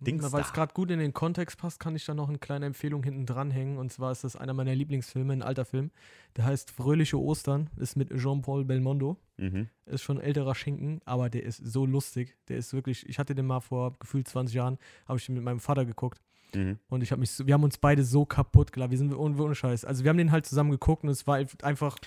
[0.00, 2.66] Dings Weil es gerade gut in den Kontext passt, kann ich da noch eine kleine
[2.66, 3.78] Empfehlung hinten dranhängen.
[3.78, 5.90] Und zwar ist das einer meiner Lieblingsfilme, ein alter Film.
[6.36, 9.16] Der heißt Fröhliche Ostern, ist mit Jean-Paul Belmondo.
[9.38, 9.68] Mhm.
[9.86, 12.36] Ist schon älterer Schinken, aber der ist so lustig.
[12.48, 15.44] Der ist wirklich, ich hatte den mal vor gefühlt 20 Jahren, habe ich den mit
[15.44, 16.20] meinem Vater geguckt.
[16.54, 16.78] Mhm.
[16.88, 18.90] Und ich habe mich, so, wir haben uns beide so kaputt gelacht.
[18.90, 19.84] Wir sind ohne, ohne Scheiß.
[19.84, 21.98] Also wir haben den halt zusammen geguckt und es war einfach,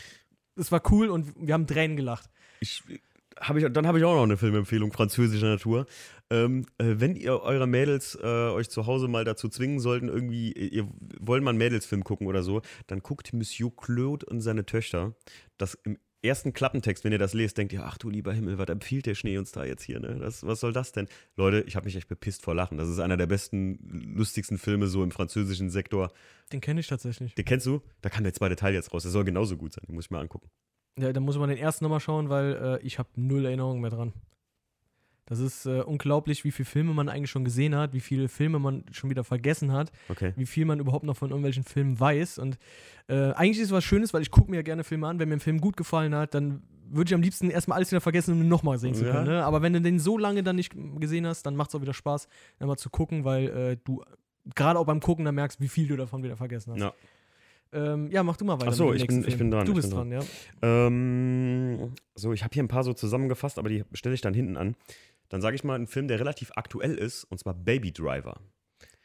[0.56, 2.30] es war cool und wir haben Tränen gelacht.
[2.60, 2.84] Ich,
[3.40, 5.86] hab ich, dann habe ich auch noch eine Filmempfehlung französischer Natur.
[6.30, 10.52] Ähm, äh, wenn ihr eure Mädels äh, euch zu Hause mal dazu zwingen sollten, irgendwie,
[10.52, 10.88] ihr
[11.20, 15.14] wollt mal einen Mädelsfilm gucken oder so, dann guckt Monsieur Claude und seine Töchter.
[15.58, 18.70] Das im ersten Klappentext, wenn ihr das lest, denkt ihr, ach du lieber Himmel, was
[18.70, 20.00] empfiehlt der Schnee uns da jetzt hier?
[20.00, 20.18] Ne?
[20.20, 21.08] Das, was soll das denn?
[21.36, 22.78] Leute, ich habe mich echt bepisst vor Lachen.
[22.78, 26.12] Das ist einer der besten, lustigsten Filme so im französischen Sektor.
[26.54, 27.34] Den kenne ich tatsächlich.
[27.36, 27.82] Den kennst du?
[28.02, 29.04] Da kam der zweite Teil jetzt raus.
[29.04, 29.84] Der soll genauso gut sein.
[29.88, 30.50] Den muss ich mir angucken.
[31.00, 33.90] Ja, da muss man den ersten nochmal schauen, weil äh, ich habe null Erinnerungen mehr
[33.92, 34.14] dran.
[35.26, 38.60] Das ist äh, unglaublich, wie viele Filme man eigentlich schon gesehen hat, wie viele Filme
[38.60, 40.34] man schon wieder vergessen hat, Okay.
[40.36, 42.38] wie viel man überhaupt noch von irgendwelchen Filmen weiß.
[42.40, 42.58] Und
[43.08, 45.20] äh, eigentlich ist es was Schönes, weil ich gucke mir ja gerne Filme an.
[45.20, 48.02] Wenn mir ein Film gut gefallen hat, dann würde ich am liebsten erstmal alles wieder
[48.02, 49.12] vergessen, um ihn nochmal sehen zu Ja.
[49.14, 49.28] können.
[49.28, 49.46] Ne?
[49.46, 51.94] Aber wenn du den so lange dann nicht gesehen hast, dann macht es auch wieder
[51.94, 52.28] Spaß,
[52.60, 54.04] dann mal zu gucken, weil äh, du
[54.56, 56.82] gerade auch beim Gucken dann merkst, wie viel du davon wieder vergessen hast.
[56.82, 56.94] Ja.
[57.74, 58.70] Ähm, ja, mach du mal weiter.
[58.72, 60.22] Ach so, mit dem ich bin- ich bin dran, Du bist bin dran, ja.
[60.62, 64.58] Ähm, so, ich habe hier ein paar so zusammengefasst, aber die stelle ich dann hinten
[64.58, 64.76] an.
[65.30, 68.42] Dann sage ich mal einen Film, der relativ aktuell ist, und zwar Baby Driver.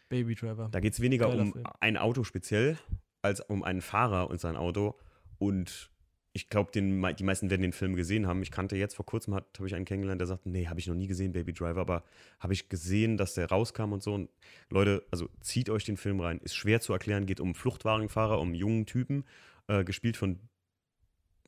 [0.09, 0.68] Baby Driver.
[0.70, 1.64] Da geht es weniger Geiler um Film.
[1.81, 2.79] ein Auto speziell,
[3.22, 4.94] als um einen Fahrer und sein Auto.
[5.38, 5.90] Und
[6.37, 8.42] ich glaube, die meisten werden den Film gesehen haben.
[8.42, 10.94] Ich kannte jetzt vor kurzem, habe ich einen kennengelernt, der sagte, nee, habe ich noch
[10.94, 12.05] nie gesehen, Baby Driver, aber
[12.40, 14.12] habe ich gesehen, dass der rauskam und so.
[14.12, 14.29] Und
[14.68, 16.38] Leute, also zieht euch den Film rein.
[16.40, 19.25] Ist schwer zu erklären, geht um Fluchtwagenfahrer, um jungen Typen,
[19.66, 20.38] äh, gespielt von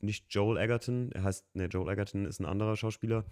[0.01, 1.11] nicht Joel Egerton.
[1.11, 3.25] Er heißt, ne, Joel Egerton ist ein anderer Schauspieler.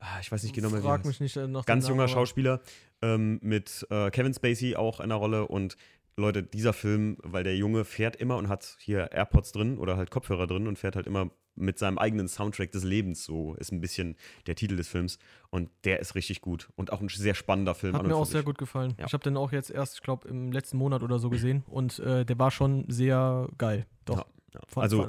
[0.00, 1.66] Ah, ich weiß nicht genau mehr, wie er Frag mich nicht äh, noch.
[1.66, 2.62] ganz junger Schauspieler
[3.00, 5.76] ähm, mit äh, Kevin Spacey auch in der Rolle und
[6.16, 10.10] Leute, dieser Film, weil der Junge fährt immer und hat hier AirPods drin oder halt
[10.10, 13.80] Kopfhörer drin und fährt halt immer mit seinem eigenen Soundtrack des Lebens, so ist ein
[13.80, 15.18] bisschen der Titel des Films
[15.50, 17.94] und der ist richtig gut und auch ein sehr spannender Film.
[17.94, 18.94] Hat mir auch sehr gut gefallen.
[18.98, 19.06] Ja.
[19.06, 21.98] Ich habe den auch jetzt erst, ich glaube, im letzten Monat oder so gesehen und
[21.98, 23.86] äh, der war schon sehr geil.
[24.04, 24.18] Doch.
[24.18, 24.60] Ja, ja.
[24.76, 25.08] Also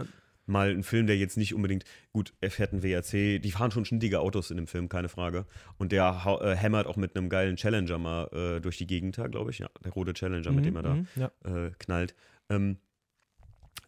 [0.52, 3.86] mal ein Film, der jetzt nicht unbedingt, gut, er fährt einen WRC, die fahren schon
[3.86, 5.46] schnittige Autos in dem Film, keine Frage.
[5.78, 9.52] Und der äh, hämmert auch mit einem geilen Challenger mal äh, durch die Gegend glaube
[9.52, 9.60] ich.
[9.60, 11.32] Ja, der rote Challenger, mit Mhm, dem er da mhm, ja.
[11.46, 12.16] äh, knallt.
[12.50, 12.78] Ähm,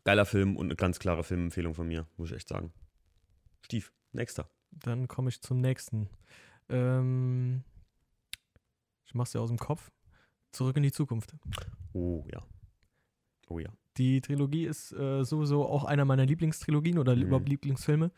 [0.04, 2.71] geiler Film und eine ganz klare Filmempfehlung von mir, muss ich echt sagen.
[3.62, 4.49] Stief, nächster.
[4.71, 6.10] Dann komme ich zum nächsten.
[6.69, 7.63] Ähm,
[9.06, 9.91] ich mach's ja aus dem Kopf.
[10.52, 11.36] Zurück in die Zukunft.
[11.93, 12.43] Oh ja.
[13.49, 13.69] Oh ja.
[13.97, 17.21] Die Trilogie ist äh, sowieso auch einer meiner Lieblingstrilogien oder Mhm.
[17.23, 18.12] überhaupt Lieblingsfilme.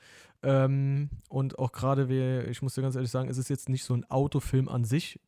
[0.44, 3.84] Ähm, und auch gerade, wir- ich muss dir ganz ehrlich sagen, es ist jetzt nicht
[3.84, 5.20] so ein Autofilm an sich.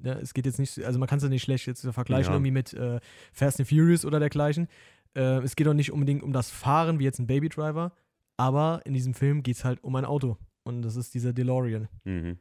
[0.00, 0.18] Ne?
[0.22, 2.36] Es geht jetzt nicht, also man kann es ja nicht schlecht jetzt vergleichen Ja.
[2.36, 3.00] irgendwie mit äh,
[3.32, 4.68] Fast and Furious oder dergleichen.
[5.14, 7.92] Äh, es geht auch nicht unbedingt um das Fahren wie jetzt ein Baby Driver,
[8.36, 10.38] aber in diesem Film geht es halt um ein Auto.
[10.62, 11.88] Und das ist dieser DeLorean.
[12.04, 12.38] Mhm.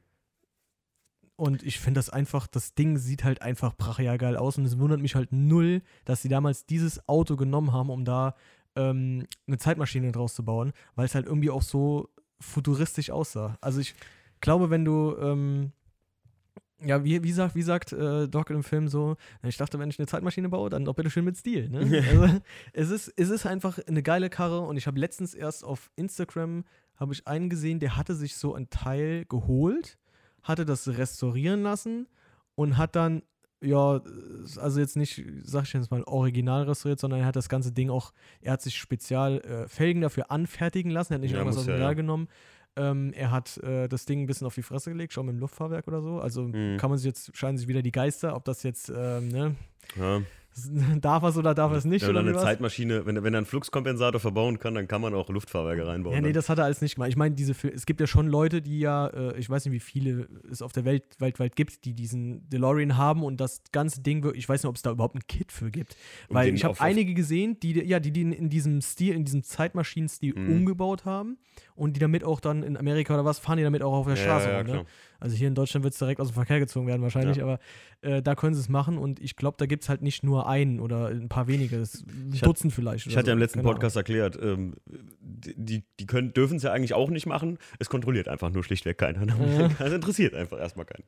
[1.39, 4.77] Und ich finde das einfach, das Ding sieht halt einfach brachial geil aus und es
[4.77, 8.35] wundert mich halt null, dass sie damals dieses Auto genommen haben, um da
[8.75, 12.09] ähm, eine Zeitmaschine draus zu bauen, weil es halt irgendwie auch so
[12.41, 13.57] futuristisch aussah.
[13.61, 13.95] Also ich
[14.41, 15.71] glaube, wenn du, ähm,
[16.83, 19.97] ja, wie, wie sagt, wie sagt äh, Doc im Film so, ich dachte, wenn ich
[19.97, 21.69] eine Zeitmaschine baue, dann doch bitte schön mit Stil.
[21.69, 22.03] Ne?
[22.09, 22.41] also,
[22.73, 26.65] es, ist, es ist einfach eine geile Karre und ich habe letztens erst auf Instagram,
[26.97, 29.97] habe ich einen gesehen, der hatte sich so ein Teil geholt
[30.43, 32.07] hatte das restaurieren lassen
[32.55, 33.21] und hat dann,
[33.61, 34.01] ja,
[34.57, 37.89] also jetzt nicht, sag ich jetzt mal, original restauriert, sondern er hat das ganze Ding
[37.89, 41.57] auch, er hat sich spezial äh, Felgen dafür anfertigen lassen, er hat nicht Ja, irgendwas
[41.57, 41.93] aus ja, dem Real ja.
[41.93, 42.27] genommen.
[42.75, 45.39] Ähm, er hat äh, das Ding ein bisschen auf die Fresse gelegt, schon mit dem
[45.39, 46.19] Luftfahrwerk oder so.
[46.21, 46.77] Also Mhm.
[46.77, 49.55] kann man sich jetzt, scheinen sich wieder die Geister, ob das jetzt, ähm, ne,
[49.97, 50.21] Ja.
[51.01, 52.41] darf er es oder darf er es nicht Wenn wie eine was?
[52.43, 56.15] Zeitmaschine, wenn, wenn er einen Fluxkompensator verbauen kann, dann kann man auch Luftfahrwerke reinbauen.
[56.15, 56.33] Ja, nee, ne?
[56.33, 57.09] das hat er alles nicht gemacht.
[57.09, 59.79] Ich meine, diese es gibt ja schon Leute, die ja, äh, ich weiß nicht, wie
[59.79, 64.25] viele es auf der Welt weltweit gibt, die diesen DeLorean haben und das ganze Ding,
[64.33, 65.95] ich weiß nicht, ob es da überhaupt ein Kit für gibt.
[66.27, 69.43] Um Weil ich habe einige gesehen, die, ja, die den in diesem Stil, in diesem
[69.43, 70.49] Zeitmaschinen-Stil Mhm.
[70.49, 71.37] umgebaut haben
[71.75, 74.15] und die damit auch dann in Amerika oder was, fahren die damit auch auf der
[74.15, 74.67] Ja, Straße ja, rum.
[74.67, 74.85] Ne?
[75.19, 77.43] Also hier in Deutschland wird es direkt aus dem Verkehr gezogen werden wahrscheinlich, Ja.
[77.43, 77.59] aber
[78.01, 80.47] äh, da können sie es machen und ich glaube, da gibt es halt nicht nur
[80.49, 83.07] einen oder ein paar wenige, ein Ich hat- Dutzend vielleicht.
[83.07, 83.43] Ich hatte ja im so.
[83.43, 83.71] letzten Ahnung.
[83.73, 84.73] Podcast erklärt, ähm,
[85.21, 87.57] die, die können, dürfen es ja eigentlich auch nicht machen.
[87.79, 89.25] Es kontrolliert einfach nur schlichtweg keiner.
[89.25, 89.69] Ja.
[89.79, 91.05] Das interessiert einfach erstmal keinen.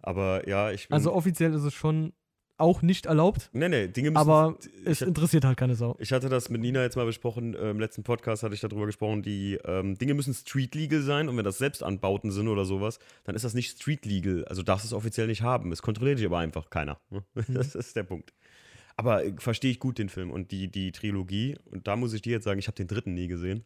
[0.00, 0.94] Aber ja, ich bin.
[0.94, 2.12] Also offiziell ist es schon
[2.58, 4.16] auch nicht erlaubt, nee, nee, Dinge müssen.
[4.16, 5.94] aber es ich, interessiert halt keine Sau.
[5.98, 7.52] ich hatte das mit Nina jetzt mal besprochen.
[7.52, 11.28] äh, Im letzten Podcast hatte ich darüber gesprochen, die ähm, Dinge müssen street legal sein
[11.28, 14.46] und wenn das Selbstanbauten sind oder sowas, dann ist das nicht street legal.
[14.46, 15.70] Also darfst du es offiziell nicht haben.
[15.70, 16.98] Es kontrolliert dich aber einfach keiner.
[17.10, 17.22] ne?
[17.34, 17.44] Mhm.
[17.54, 18.32] Das ist der Punkt.
[18.96, 21.56] Aber äh, verstehe ich gut den Film und die, die Trilogie.
[21.66, 23.64] Und da muss ich dir jetzt sagen, ich habe den dritten nie gesehen.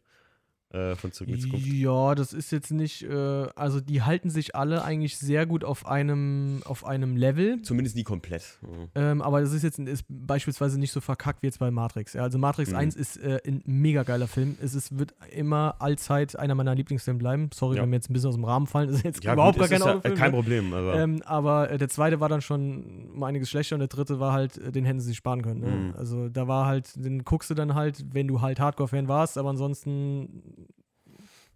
[0.72, 1.66] Äh, von Zurück in die Zukunft.
[1.66, 5.85] Ja, das ist jetzt nicht, äh, also die halten sich alle eigentlich sehr gut auf
[5.87, 7.61] einem, auf einem Level.
[7.62, 8.59] Zumindest nie komplett.
[8.94, 9.11] Ja.
[9.11, 12.12] Ähm, aber das ist jetzt ist beispielsweise nicht so verkackt wie jetzt bei Matrix.
[12.12, 12.76] Ja, also Matrix Mhm.
[12.76, 14.56] 1 ist äh, ein mega geiler Film.
[14.62, 17.50] Es ist, wird immer allzeit einer meiner Lieblingsfilme bleiben.
[17.52, 17.83] Sorry, Ja.
[17.83, 18.88] wenn wir jetzt ein bisschen aus dem Rahmen fallen.
[18.90, 20.14] Das ist jetzt Ja, überhaupt gut, gar kein ist ja, Autofilm.
[20.14, 20.30] äh, kein?
[20.30, 20.72] Problem.
[20.74, 24.20] Aber Ähm, aber äh, der zweite war dann schon um einiges schlechter und der dritte
[24.20, 25.61] war halt, den hätten sie sich sparen können.
[25.62, 25.66] Ne?
[25.68, 25.94] Mhm.
[25.96, 29.50] Also da war halt, den guckst du dann halt, wenn du halt Hardcore-Fan warst, aber
[29.50, 30.42] ansonsten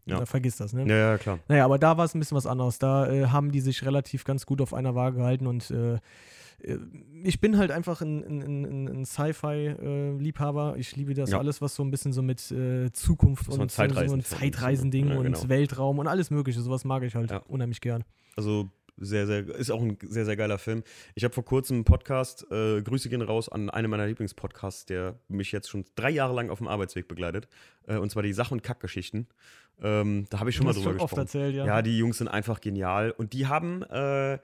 [0.07, 0.19] Ja.
[0.19, 0.87] da vergiss das, ne?
[0.87, 1.38] ja, ja, klar.
[1.49, 2.79] Naja, aber da war es ein bisschen was anderes.
[2.79, 6.79] Da äh, haben die sich relativ ganz gut auf einer Waage gehalten und äh, äh,
[7.23, 10.77] ich bin halt einfach ein, ein, ein, ein Sci-Fi-Liebhaber.
[10.79, 11.38] ich liebe das Ja.
[11.38, 15.09] alles, was so ein bisschen so mit äh, Zukunft und so, so ein Zeitreisen- Zeitreisending
[15.09, 15.49] Ja, und genau.
[15.49, 16.61] Weltraum und alles Mögliche.
[16.61, 17.38] Sowas mag ich halt Ja.
[17.49, 18.05] unheimlich gern.
[18.37, 20.83] Also sehr, sehr, ist auch ein sehr, sehr geiler Film.
[21.15, 25.19] Ich habe vor kurzem einen Podcast, äh, Grüße gehen raus an einen meiner Lieblingspodcasts, der
[25.29, 27.49] mich jetzt schon drei Jahre lang auf dem Arbeitsweg begleitet.
[27.87, 29.29] Äh, und zwar die Sach- und Kackgeschichten.
[29.83, 31.21] Ähm, da habe ich schon mal drüber schon oft gesprochen.
[31.21, 31.67] erzählt, ja.
[31.67, 33.11] Ja, die Jungs sind einfach genial.
[33.11, 34.39] Und die haben, äh,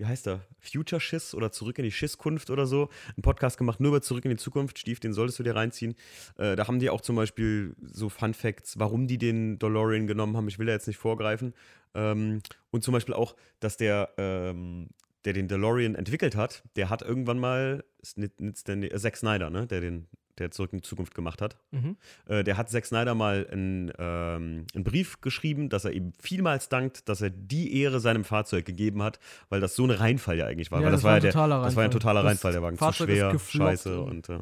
[0.00, 0.40] wie heißt der?
[0.58, 2.88] Future Schiss oder Zurück in die Schisskunft oder so.
[3.08, 4.78] Einen Podcast gemacht, nur über Zurück in die Zukunft.
[4.78, 5.94] Stief, den solltest du dir reinziehen.
[6.38, 10.38] Äh, da haben die auch zum Beispiel so Fun Facts, warum die den DeLorean genommen
[10.38, 10.48] haben.
[10.48, 11.52] Ich will da jetzt nicht vorgreifen.
[11.94, 14.88] Ähm, und zum Beispiel auch, dass der, ähm,
[15.26, 17.84] der den DeLorean entwickelt hat, der hat irgendwann mal,
[18.16, 19.66] nicht, nicht, äh, Zack Snyder, ne?
[19.66, 20.06] Der den
[20.40, 21.56] der Zurück in die Zukunft gemacht hat.
[21.70, 21.96] Mhm.
[22.26, 26.68] Äh, der hat Zack Snyder mal einen, ähm, einen Brief geschrieben, dass er ihm vielmals
[26.68, 30.46] dankt, dass er die Ehre seinem Fahrzeug gegeben hat, weil das so ein Reinfall ja
[30.46, 30.80] eigentlich war.
[30.80, 32.00] Ja, weil das das, war ja der, totaler das war ein Reinfall.
[32.00, 34.38] totaler Das Reinfall, der Wagen zu Fahrzeug ist schwer, scheiße und- äh,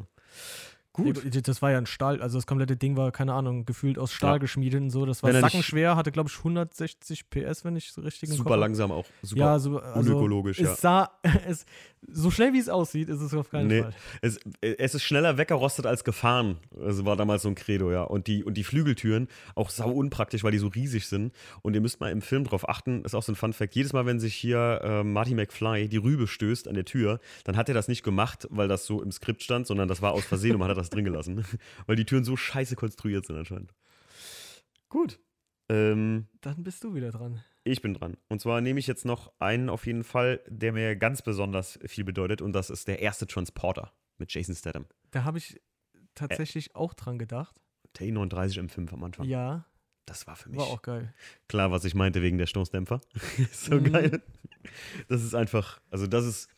[0.91, 1.47] Gut.
[1.47, 4.33] Das war ja ein Stahl, also das komplette Ding war, keine Ahnung, gefühlt aus Stahl
[4.33, 4.37] Ja.
[4.39, 5.05] geschmiedet und so.
[5.05, 8.91] Das war er sackenschwer, hatte, glaube ich, 160 PS, wenn ich so richtig super langsam
[8.91, 9.05] auch.
[9.21, 10.75] Super ja, so, also, unökologisch, es ja.
[10.75, 11.11] sah,
[11.47, 11.65] es,
[12.07, 13.81] so schnell wie es aussieht, ist es auf keinen Nee.
[13.81, 13.93] Fall.
[14.21, 16.57] Es, es ist schneller weggerostet als gefahren.
[16.71, 18.03] Das war damals so ein Credo, ja.
[18.03, 21.33] Und die, und die Flügeltüren auch sau unpraktisch, weil die so riesig sind.
[21.61, 23.75] Und ihr müsst mal im Film drauf achten, ist auch so ein Fun-Fact.
[23.75, 27.57] Jedes Mal, wenn sich hier äh, Marty McFly die Rübe stößt an der Tür, dann
[27.57, 30.25] hat er das nicht gemacht, weil das so im Skript stand, sondern das war aus
[30.25, 31.45] Versehen und man hat das drin gelassen.
[31.85, 33.73] weil die Türen so scheiße konstruiert sind anscheinend.
[34.87, 35.19] Gut.
[35.69, 37.43] Ähm, Dann bist du wieder dran.
[37.63, 38.17] Ich bin dran.
[38.29, 42.03] Und zwar nehme ich jetzt noch einen auf jeden Fall, der mir ganz besonders viel
[42.03, 42.41] bedeutet.
[42.41, 44.85] Und das ist der erste Transporter mit Jason Statham.
[45.11, 45.59] Da habe ich
[46.15, 47.55] tatsächlich auch dran gedacht.
[47.99, 49.25] Der E39 M5 am Anfang.
[49.27, 49.65] Ja,
[50.05, 51.13] Das war für mich war auch geil.
[51.47, 53.01] klar, was ich meinte wegen der Stoßdämpfer.
[53.51, 53.91] so Mhm.
[53.91, 54.21] geil.
[55.07, 56.49] Das ist einfach, also das ist,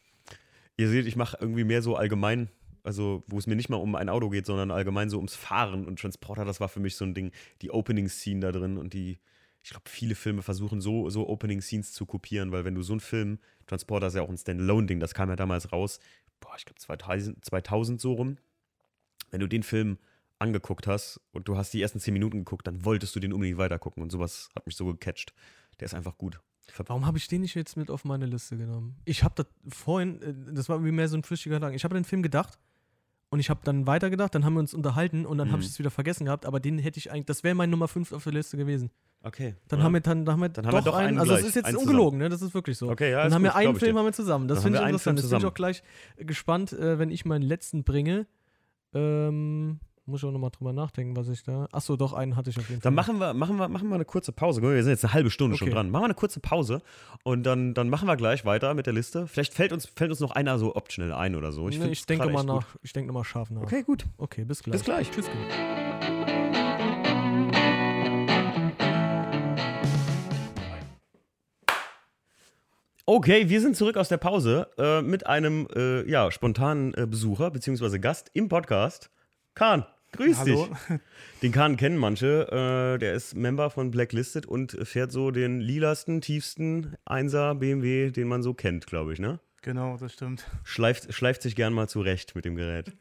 [0.78, 2.50] ihr seht, ich mache irgendwie mehr so allgemein,
[2.84, 5.86] also wo es mir nicht mal um ein Auto geht, sondern allgemein so ums Fahren
[5.86, 9.20] und Transporter, das war für mich so ein Ding, die Opening-Scene da drin und die,
[9.64, 13.00] ich glaube, viele Filme versuchen so, so Opening-Scenes zu kopieren, weil wenn du so einen
[13.00, 16.00] Film, Transporter ist ja auch ein Standalone-Ding, das kam ja damals raus,
[16.40, 18.38] boah, ich glaube 2000, 2000 so rum,
[19.30, 19.98] wenn du den Film
[20.40, 23.60] angeguckt hast und du hast die ersten 10 Minuten geguckt, dann wolltest du den unbedingt
[23.60, 25.34] weitergucken und sowas hat mich so gecatcht.
[25.80, 26.40] Der ist einfach gut.
[26.88, 28.96] Warum habe ich den nicht jetzt mit auf meine Liste genommen?
[29.06, 31.76] Ich habe das vorhin, äh, das war irgendwie mehr so ein flüchtiger Gedanke.
[31.76, 32.58] Ich habe an den Film gedacht
[33.30, 35.64] und ich habe dann weitergedacht, dann haben wir uns unterhalten und dann habe Mhm.
[35.66, 38.12] ich es wieder vergessen gehabt, aber den hätte ich eigentlich, das wäre mein Nummer 5
[38.14, 38.90] auf der Liste gewesen.
[39.24, 39.56] Okay.
[39.68, 39.86] Dann ja.
[39.86, 41.46] haben wir dann, dann haben wir Dann haben wir doch doch einen, einen also es
[41.46, 42.30] ist jetzt ungelogen, ne?
[42.30, 42.90] Das ist wirklich so.
[42.90, 44.48] Okay, ja, dann haben gut, wir einen Film haben wir zusammen.
[44.48, 45.20] Das finde ich interessant.
[45.20, 45.84] Das bin ich auch gleich
[46.18, 48.26] äh, gespannt, äh, wenn ich meinen letzten bringe.
[48.94, 51.68] Ähm, muss ich auch nochmal drüber nachdenken, was ich da.
[51.72, 52.88] Achso, doch, einen hatte ich auf jeden Fall.
[52.90, 54.62] Dann machen wir, machen, wir, machen wir eine kurze Pause.
[54.62, 55.76] Wir sind jetzt eine halbe Stunde schon Okay.
[55.76, 55.92] dran.
[55.92, 56.82] Machen wir eine kurze Pause
[57.24, 59.28] und dann, dann machen wir gleich weiter mit der Liste.
[59.28, 61.70] Vielleicht fällt uns, fällt uns noch einer so optional ein oder so.
[61.70, 62.48] ich, nee, ich denke mal gut.
[62.48, 62.76] nach.
[62.82, 63.62] Ich denke nochmal scharf nach.
[63.62, 64.06] Okay, gut.
[64.18, 64.74] Okay, bis gleich.
[64.74, 65.12] Bis gleich.
[65.12, 65.30] Tschüss.
[73.06, 77.50] Okay, wir sind zurück aus der Pause äh, mit einem äh, ja, spontanen äh, Besucher
[77.50, 77.98] bzw.
[77.98, 79.10] Gast im Podcast.
[79.56, 80.68] Kahn, grüß Hallo.
[80.68, 81.00] dich.
[81.42, 82.48] Den Kahn kennen manche.
[82.96, 88.28] Äh, der ist Member von Blacklisted und fährt so den lilasten, tiefsten 1er BMW, den
[88.28, 89.40] man so kennt, glaube ich, ne?
[89.64, 90.46] Genau, das stimmt.
[90.64, 92.94] Schleift, schleift sich gern mal zurecht mit dem Gerät.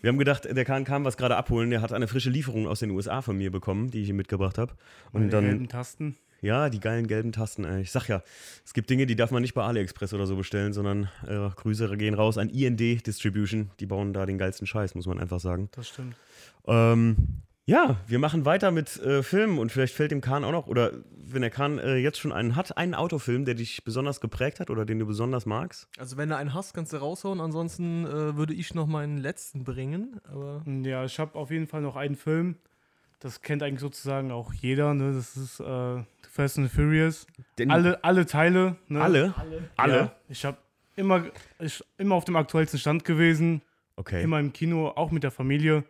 [0.00, 1.70] Wir haben gedacht, der Kahn kam was gerade abholen.
[1.70, 4.58] Der hat eine frische Lieferung aus den USA von mir bekommen, die ich ihm mitgebracht
[4.58, 4.74] habe.
[5.12, 6.16] Und Meine dann Tasten.
[6.40, 7.64] Ja, die geilen gelben Tasten.
[7.64, 7.82] Ey.
[7.82, 8.22] Ich sag ja,
[8.64, 11.96] es gibt Dinge, die darf man nicht bei AliExpress oder so bestellen, sondern äh, Grüße
[11.96, 13.70] gehen raus an IND Distribution.
[13.80, 15.68] Die bauen da den geilsten Scheiß, muss man einfach sagen.
[15.72, 16.16] Das stimmt.
[16.66, 20.66] Ähm, ja, wir machen weiter mit äh, Filmen und vielleicht fällt dem Kahn auch noch,
[20.66, 24.58] oder wenn der Kahn äh, jetzt schon einen hat, einen Autofilm, der dich besonders geprägt
[24.58, 25.88] hat oder den du besonders magst.
[25.96, 27.40] Also, wenn du einen hast, kannst du raushauen.
[27.40, 30.20] Ansonsten äh, würde ich noch meinen letzten bringen.
[30.24, 32.56] Aber Ja, ich habe auf jeden Fall noch einen Film.
[33.20, 34.94] Das kennt eigentlich sozusagen auch jeder.
[34.94, 35.12] Ne?
[35.12, 37.26] Das ist äh, Fast and Furious.
[37.58, 38.76] Den, Alle, alle Teile.
[38.88, 39.00] Ne?
[39.02, 39.34] Alle?
[39.76, 39.94] Alle?
[39.96, 40.56] Ja, ich habe
[40.96, 41.26] immer,
[41.58, 43.60] ich, immer auf dem aktuellsten Stand gewesen.
[43.96, 44.22] Okay.
[44.22, 45.84] Immer im Kino, auch mit der Familie.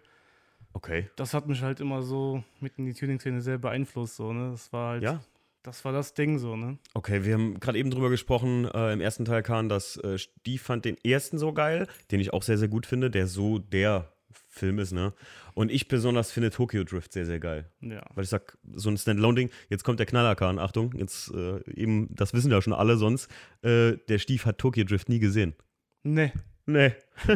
[0.72, 1.08] Okay.
[1.16, 4.16] Das hat mich halt immer so mit in die Tuning-Szene sehr beeinflusst.
[4.16, 4.50] So, ne?
[4.50, 5.20] Das war halt, Ja.
[5.62, 6.78] das war das Ding so, ne?
[6.94, 10.58] Okay, wir haben gerade eben drüber gesprochen, äh, im ersten Teil Kahn, dass äh, Steve
[10.58, 14.10] fand den ersten so geil, den ich auch sehr, sehr gut finde, der so der
[14.52, 15.12] Film ist, ne?
[15.54, 17.70] Und ich besonders finde Tokyo Drift sehr, sehr geil.
[17.80, 18.02] Ja.
[18.14, 22.34] Weil ich sag, so ein Standalone-Ding, jetzt kommt der Knaller-Kahn, Achtung, jetzt äh, eben, das
[22.34, 23.30] wissen ja schon alle sonst,
[23.62, 25.54] äh, der Stief hat Tokyo Drift nie gesehen.
[26.02, 26.32] Ne.
[26.66, 26.92] Nee,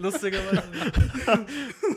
[0.00, 0.62] lustigerweise.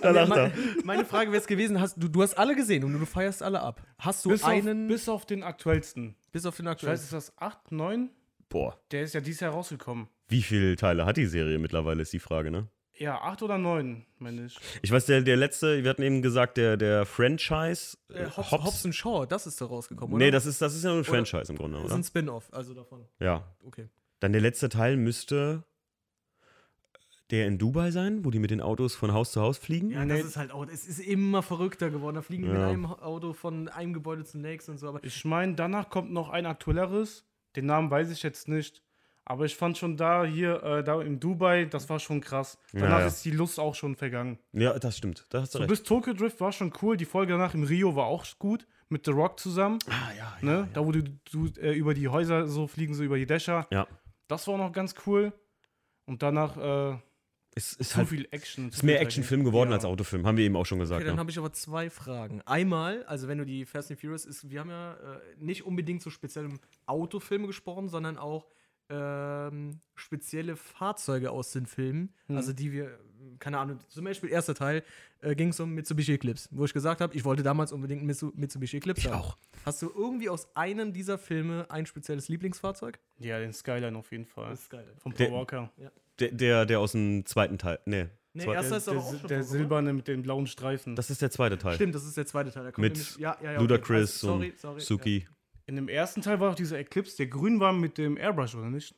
[0.02, 0.52] da lacht meine, er.
[0.84, 3.62] meine Frage wäre es gewesen: hast, du, du hast alle gesehen und du feierst alle
[3.62, 3.82] ab.
[4.00, 4.84] Hast du Bis einen.
[4.86, 6.16] auf, bis auf den aktuellsten.
[6.32, 6.94] bis auf den Ich aktuellen.
[6.94, 8.10] weiß, ist das 8, 9?
[8.50, 10.08] Boah, Der ist ja dieses Jahr rausgekommen.
[10.30, 12.68] wie viele Teile hat die Serie mittlerweile, ist die Frage, ne?
[13.00, 14.58] Ja, acht oder neun, meine ich.
[14.82, 17.98] Ich weiß, der, der letzte, wir hatten eben gesagt, der, der Franchise.
[18.10, 20.26] Äh, Hobbs, Hobbs and Shaw, das ist da rausgekommen, oder?
[20.26, 22.00] Nee, das ist, das ist ja nur ein Franchise im Grunde, das ist oder?
[22.00, 23.06] ein Spin-off, also davon.
[23.20, 23.44] Ja.
[23.64, 23.88] Okay.
[24.20, 25.64] Dann der letzte Teil müsste
[27.30, 29.92] der in Dubai sein, wo die mit den Autos von Haus zu Haus fliegen.
[29.92, 30.18] Ja, Nee.
[30.18, 32.16] das ist halt auch, es ist immer verrückter geworden.
[32.16, 32.68] Da fliegen die mit Ja.
[32.70, 34.88] einem Auto von einem Gebäude zum nächsten und so.
[34.88, 37.26] Aber Ich meine, danach kommt noch ein aktuelleres.
[37.58, 38.82] Den Namen weiß ich jetzt nicht.
[39.30, 42.58] Aber ich fand schon da hier, äh, da in Dubai, das war schon krass.
[42.72, 43.08] Danach Ja, ja.
[43.08, 44.40] ist die Lust auch schon vergangen.
[44.54, 45.26] Ja, das stimmt.
[45.30, 45.70] Da hast du So recht.
[45.70, 46.96] bis Tokyo Drift war schon cool.
[46.96, 48.66] Die Folge danach im Rio war auch gut.
[48.88, 49.80] Mit The Rock zusammen.
[49.90, 50.70] Ah, ja, ne?
[50.74, 53.68] Da, wo du, du äh, über die Häuser so fliegen, so über die Dächer.
[53.70, 53.86] Ja.
[54.30, 55.34] Das war auch noch ganz cool.
[56.06, 56.98] Und danach äh,
[57.54, 58.70] Es ist zu halt viel Action.
[58.70, 59.76] ist mehr Actionfilm geworden ja.
[59.76, 61.00] als Autofilm, haben wir eben auch schon gesagt.
[61.02, 61.20] Okay, dann ne?
[61.20, 62.42] habe ich aber zwei Fragen.
[62.46, 66.02] Einmal, also wenn du die Fast and Furious ist, wir haben ja äh, nicht unbedingt
[66.02, 68.46] so speziell um Autofilme gesprochen, sondern auch
[68.90, 72.38] ähm, spezielle Fahrzeuge aus den Filmen, Hm.
[72.38, 72.98] also die wir,
[73.40, 74.84] keine Ahnung, zum Beispiel erster Teil
[75.22, 78.78] äh, ging es um Mitsubishi Eclipse, wo ich gesagt habe, ich wollte damals unbedingt Mitsubishi
[78.78, 79.22] Eclipse Ich haben.
[79.22, 79.38] auch.
[79.66, 83.00] Hast du irgendwie aus einem dieser Filme ein spezielles Lieblingsfahrzeug?
[83.20, 84.54] Ja, den Skyline auf jeden Fall.
[84.54, 84.86] ist geil.
[85.00, 85.72] Von Der- Paul Walker.
[86.20, 87.80] Der, der, der aus dem zweiten Teil.
[87.86, 88.08] Nee.
[88.34, 90.96] Nee, zwei- erster ist Der, aber auch der, schon der silberne mit den blauen Streifen.
[90.96, 91.74] Das ist der zweite Teil.
[91.76, 92.64] Stimmt, das ist der zweite Teil.
[92.66, 95.28] Da kommt Mit nämlich- ja, ja, ja, Ludacris Also, sorry, und sorry, Suki.
[95.68, 98.70] In dem ersten Teil war auch dieser Eclipse, der grün war mit dem Airbrush, oder
[98.70, 98.96] nicht?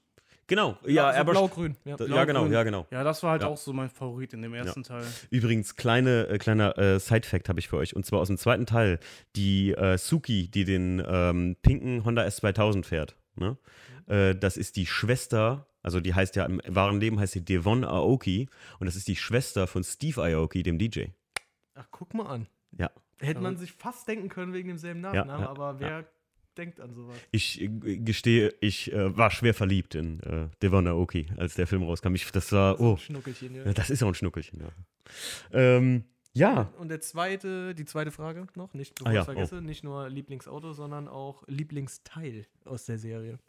[0.48, 1.34] Genau, Ja, ja, so Airbrush.
[1.38, 1.76] blau-grün.
[1.86, 1.96] Ja.
[1.98, 2.88] Da- ja, genau, ja, genau.
[2.90, 3.48] Ja, das war halt Ja.
[3.50, 5.04] auch so mein Favorit in dem ersten Teil.
[5.30, 7.96] Übrigens, kleine, äh, kleiner äh, Side-Fact habe ich für euch.
[7.96, 9.00] Und zwar aus dem zweiten Teil.
[9.36, 13.16] Die äh, Suki, die den ähm, pinken Honda S2000 fährt.
[13.36, 13.58] Ne?
[14.08, 17.84] Äh, das ist die Schwester, also die heißt ja im wahren Leben heißt sie Devon
[17.84, 18.48] Aoki.
[18.80, 21.06] Und das ist die Schwester von Steve Aoki, dem DJ.
[21.76, 22.48] Ach, guck mal an.
[22.78, 22.90] Ja.
[23.20, 26.06] Hätte man sich fast denken können wegen demselben Ja, Nachnamen, ja, aber wer
[26.58, 27.18] denkt an sowas?
[27.32, 31.84] Ich äh, gestehe, ich äh, war schwer verliebt in äh, Devon Aoki, als der Film
[31.84, 32.16] rauskam.
[32.16, 33.74] Ich, das war, ein oh, Schnuckelchen, ja.
[33.74, 34.70] das ist auch ein Schnuckelchen, ja.
[35.52, 39.62] Ähm, ja, Und der zweite, die zweite Frage noch, nicht bevor Ah ja, ich vergesse,
[39.62, 43.40] nicht nur Lieblingsauto, sondern auch Lieblingsteil aus der Serie.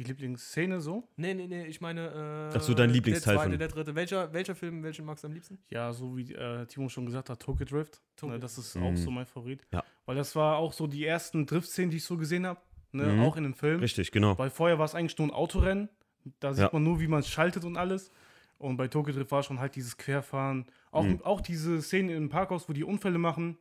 [0.00, 1.06] Die Lieblingsszene so?
[1.16, 2.48] Nee, nee, nee, ich meine.
[2.54, 3.94] Äh, Ach so, dein Lieblingsteil Der zweite, von- der dritte.
[3.94, 5.58] Welcher, welcher Film, welchen magst du am liebsten?
[5.68, 8.00] Ja, so wie äh, Timo schon gesagt hat, Tokyo Drift.
[8.16, 8.82] Tokyo ne, das ist Mhm.
[8.84, 9.60] auch so mein Favorit.
[9.72, 9.84] Ja.
[10.06, 12.58] Weil das war auch so die ersten Drift-Szenen, die ich so gesehen habe.
[12.92, 13.20] Ne, Mhm.
[13.24, 13.80] Auch in dem Film.
[13.80, 14.38] richtig, genau.
[14.38, 15.90] Weil vorher war es eigentlich nur ein Autorennen.
[16.38, 16.70] Da sieht Ja.
[16.72, 18.10] man nur, wie man es schaltet und alles.
[18.56, 20.64] Und bei Tokyo Drift war schon halt dieses Querfahren.
[20.92, 21.20] Auch, Mhm.
[21.24, 23.58] auch diese Szenen im Parkhaus, wo die Unfälle machen.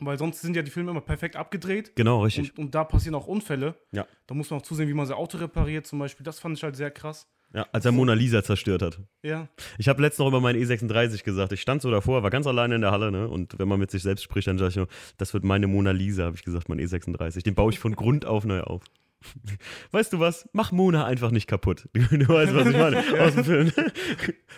[0.00, 1.94] Weil sonst sind ja die Filme immer perfekt abgedreht.
[1.96, 2.56] Genau, richtig.
[2.56, 3.74] Und, und da passieren auch Unfälle.
[3.92, 4.06] Ja.
[4.26, 6.24] Da muss man auch zusehen, wie man sein Auto repariert zum Beispiel.
[6.24, 7.28] Das fand ich halt sehr krass.
[7.54, 9.00] Ja, als er Mona Lisa zerstört hat.
[9.22, 9.48] Ja.
[9.78, 11.52] Ich habe letztens noch über meinen E36 gesagt.
[11.52, 13.26] Ich stand so davor, war ganz alleine in der Halle, ne?
[13.26, 15.92] Und wenn man mit sich selbst spricht, dann sage ich nur, das wird meine Mona
[15.92, 17.42] Lisa, habe ich gesagt, mein E36.
[17.44, 18.82] Den baue ich von Grund auf neu auf.
[19.92, 20.48] Weißt du was?
[20.52, 21.88] Mach Mona einfach nicht kaputt.
[21.94, 23.72] Du weißt, was ich meine aus dem Film.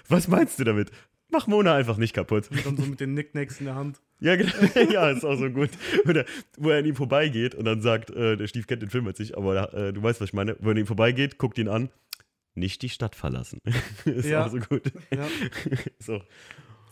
[0.08, 0.90] Was meinst du damit?
[1.32, 2.50] Mach Mona einfach nicht kaputt.
[2.50, 4.00] Und dann so mit den Nicknacks in der Hand.
[4.20, 4.52] Ja, genau.
[4.92, 5.70] ja, ist auch so gut.
[6.06, 6.24] Oder,
[6.58, 9.18] wo er an ihm vorbeigeht und dann sagt, äh, der Stief kennt den Film jetzt
[9.20, 10.56] nicht, aber äh, du weißt, was ich meine.
[10.60, 11.88] Wo er an ihm vorbeigeht, guckt ihn an,
[12.54, 13.60] nicht die Stadt verlassen.
[14.04, 14.44] ist Ja.
[14.44, 14.82] auch so gut.
[15.14, 15.26] Ja.
[15.98, 16.20] so,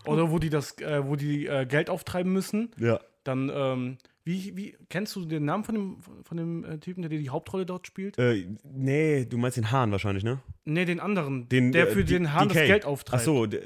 [0.07, 2.70] Oder wo die das, äh, wo die äh, Geld auftreiben müssen.
[2.79, 3.01] ja.
[3.24, 7.11] Dann, ähm, wie, wie, kennst du den Namen von dem, von dem äh, Typen, der
[7.11, 8.16] die Hauptrolle dort spielt?
[8.16, 10.40] Äh, nee, du meinst den Hahn wahrscheinlich, ne?
[10.64, 11.46] Nee, den anderen.
[11.51, 12.66] Den, der äh, für D- den Hahn das DK.
[12.66, 13.24] Geld Ach auftreibt.
[13.24, 13.61] so, der,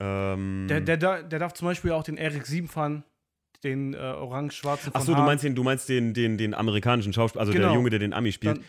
[0.00, 3.04] ähm, Der, der, der darf zum Beispiel auch den Eric 7 fahren,
[3.64, 7.12] den äh, orange-schwarzen Ach von so, du meinst den, du meinst den, den, den amerikanischen
[7.12, 7.74] Schauspieler, also der Genau.
[7.74, 8.60] Junge, der den Ami spielt.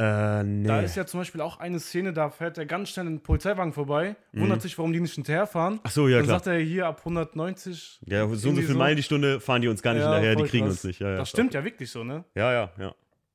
[0.00, 0.66] äh, nee.
[0.66, 3.72] Da ist ja zum Beispiel auch eine Szene, da fährt er ganz schnell ein Polizeiwagen
[3.74, 5.74] vorbei, wundert sich, warum die nicht hinterherfahren.
[5.74, 5.80] Mhm.
[5.82, 6.36] Ach so, ja dann klar.
[6.38, 8.00] sagt er hier ab 190.
[8.06, 8.78] Ja, so und so viel so.
[8.78, 10.76] Meilen die Stunde fahren die uns gar nicht Ja, hinterher, die kriegen krass.
[10.76, 11.00] uns nicht.
[11.00, 12.24] Ja, ja, das stimmt ja wirklich so, ne?
[12.34, 12.94] Ja, ja, ja.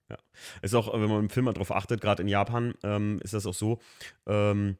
[0.09, 0.17] ja.
[0.63, 3.45] Ist auch, wenn man im Film mal drauf achtet, gerade in Japan, ähm, ist das
[3.45, 3.79] auch so.
[4.25, 4.77] Ähm,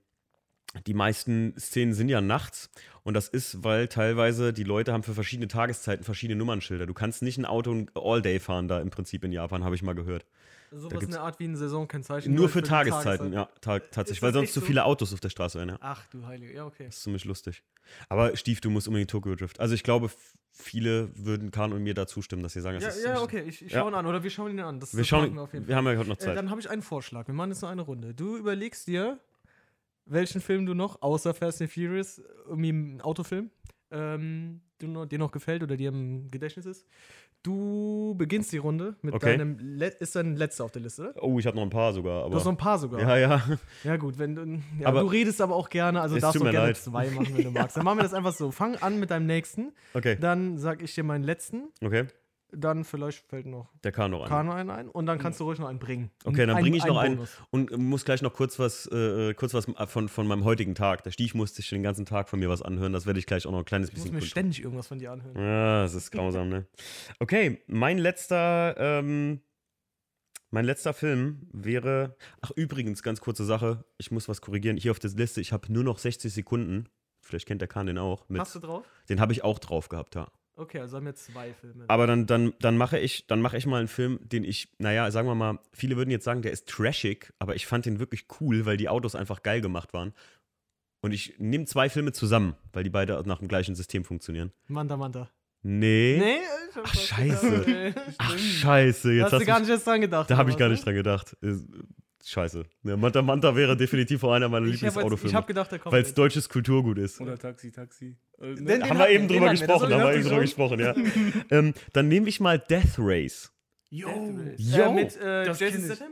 [0.87, 2.69] die meisten Szenen sind ja nachts
[3.03, 6.85] und das ist, weil teilweise die Leute haben für verschiedene Tageszeiten verschiedene Nummernschilder.
[6.85, 9.83] Du kannst nicht ein Auto all day fahren da im Prinzip in Japan, habe ich
[9.83, 10.25] mal gehört.
[10.75, 12.33] Sowas in der Art wie ein Saisonkennzeichen.
[12.33, 13.33] Nur halt für die Tageszeiten, Tageszeit.
[13.33, 14.65] ja, ta tatsächlich, weil sonst zu so?
[14.65, 15.69] viele Autos auf der Straße wären.
[15.69, 15.77] Ja.
[15.81, 16.85] Ach du Heilige, ja, okay.
[16.85, 17.61] Das ist ziemlich lustig.
[18.09, 19.59] Aber Stief, du musst unbedingt Tokyo Drift.
[19.59, 20.09] Also ich glaube,
[20.51, 23.21] viele würden Kahn und mir da zustimmen, dass sie sagen, das Ja, ist ja, nicht-
[23.21, 23.81] okay, ich, ich Ja.
[23.81, 24.07] schaue ihn an.
[24.07, 24.79] Oder wir schauen ihn an.
[24.79, 26.37] Das, Wir das schauen, wir auf jeden wir haben ja heute noch Äh, Zeit.
[26.37, 27.27] dann habe ich einen Vorschlag.
[27.27, 28.15] Wir machen jetzt noch eine Runde.
[28.15, 29.19] Du überlegst dir,
[30.05, 33.49] welchen Film du noch, außer Fast and Furious, irgendwie einen Autofilm,
[33.91, 36.85] ähm, du noch, dir noch gefällt oder dir im Gedächtnis ist.
[37.43, 39.37] Du beginnst die Runde mit Okay.
[39.37, 41.23] deinem, Le ist dein letzter auf der Liste, oder?
[41.23, 43.01] oh, ich habe noch ein paar sogar, Du hast noch ein paar sogar.
[43.01, 43.43] ja, ja.
[43.83, 44.59] Ja, gut, wenn du.
[44.79, 46.77] Ja, Aber- du redest aber auch gerne, also darfst du gerne leid.
[46.77, 47.75] zwei machen, wenn du magst.
[47.75, 48.49] Dann machen wir das einfach so.
[48.51, 49.73] Fang an mit deinem nächsten.
[49.93, 51.63] Okay, Dann sag ich dir meinen letzten.
[51.83, 52.05] okay.
[52.55, 54.29] Dann vielleicht fällt noch Der kann noch an.
[54.29, 56.11] Kano einen ein und dann kannst du ruhig noch einen bringen.
[56.23, 57.37] Okay, dann bringe ich noch einen Bonus.
[57.51, 61.03] und muss gleich noch kurz was, äh, kurz was von, von meinem heutigen Tag.
[61.03, 62.93] Der Stief musste sich den ganzen Tag von mir was anhören.
[62.93, 64.87] Das werde ich gleich auch noch ein kleines Ich muss bisschen mir kund- ständig irgendwas
[64.87, 65.35] von dir anhören.
[65.37, 66.65] Ja, das ist grausam, ne?
[67.19, 69.41] Okay, mein letzter, ähm,
[70.51, 72.15] mein letzter Film wäre.
[72.41, 73.85] Ach, übrigens, ganz kurze Sache.
[73.97, 74.77] Ich muss was korrigieren.
[74.77, 76.87] Hier auf der Liste, ich habe nur noch 60 Sekunden.
[77.21, 78.27] Vielleicht kennt der Kahn den auch.
[78.29, 78.83] Mit, Hast du drauf?
[79.09, 80.27] den habe ich auch drauf gehabt, ja.
[80.55, 81.85] Okay, also haben wir zwei Filme.
[81.87, 85.09] Aber dann, dann, dann mache ich, dann mache ich mal einen Film, den ich, naja,
[85.09, 88.27] sagen wir mal, viele würden jetzt sagen, der ist trashig, aber ich fand den wirklich
[88.39, 90.13] cool, weil die Autos einfach geil gemacht waren.
[91.01, 94.51] Und ich nehme zwei Filme zusammen, weil die beide nach dem gleichen System funktionieren.
[94.67, 95.29] Manta Manta.
[95.63, 96.17] Nee.
[96.19, 96.39] Nee,
[96.83, 97.93] Ach, scheiße.
[98.17, 99.13] Ach, scheiße.
[99.13, 100.29] Jetzt Hast du hast gar du nicht erst dran gedacht.
[100.29, 101.37] Da habe ich gar nicht dran gedacht.
[102.25, 102.63] Scheiße.
[102.83, 104.71] Ja, Manta Manta wäre definitiv auch einer meiner ne?
[104.73, 105.35] Ich habe ich Lieblingsautofilme.
[105.37, 105.91] hab gedacht, der kommt.
[105.93, 107.19] Weil es deutsches Kulturgut ist.
[107.19, 108.15] Oder Taxi, Taxi.
[108.39, 108.79] Äh, Den- ne?
[108.79, 110.95] den haben wir eben drüber den gesprochen, haben wir eben drüber gesprochen, ja.
[111.51, 113.51] ähm, dann nehme ich mal Death Race.
[113.89, 114.07] Yo.
[114.07, 114.93] Äh, Yo.
[114.93, 115.83] mit äh, Das Jason.
[115.85, 116.11] Statham?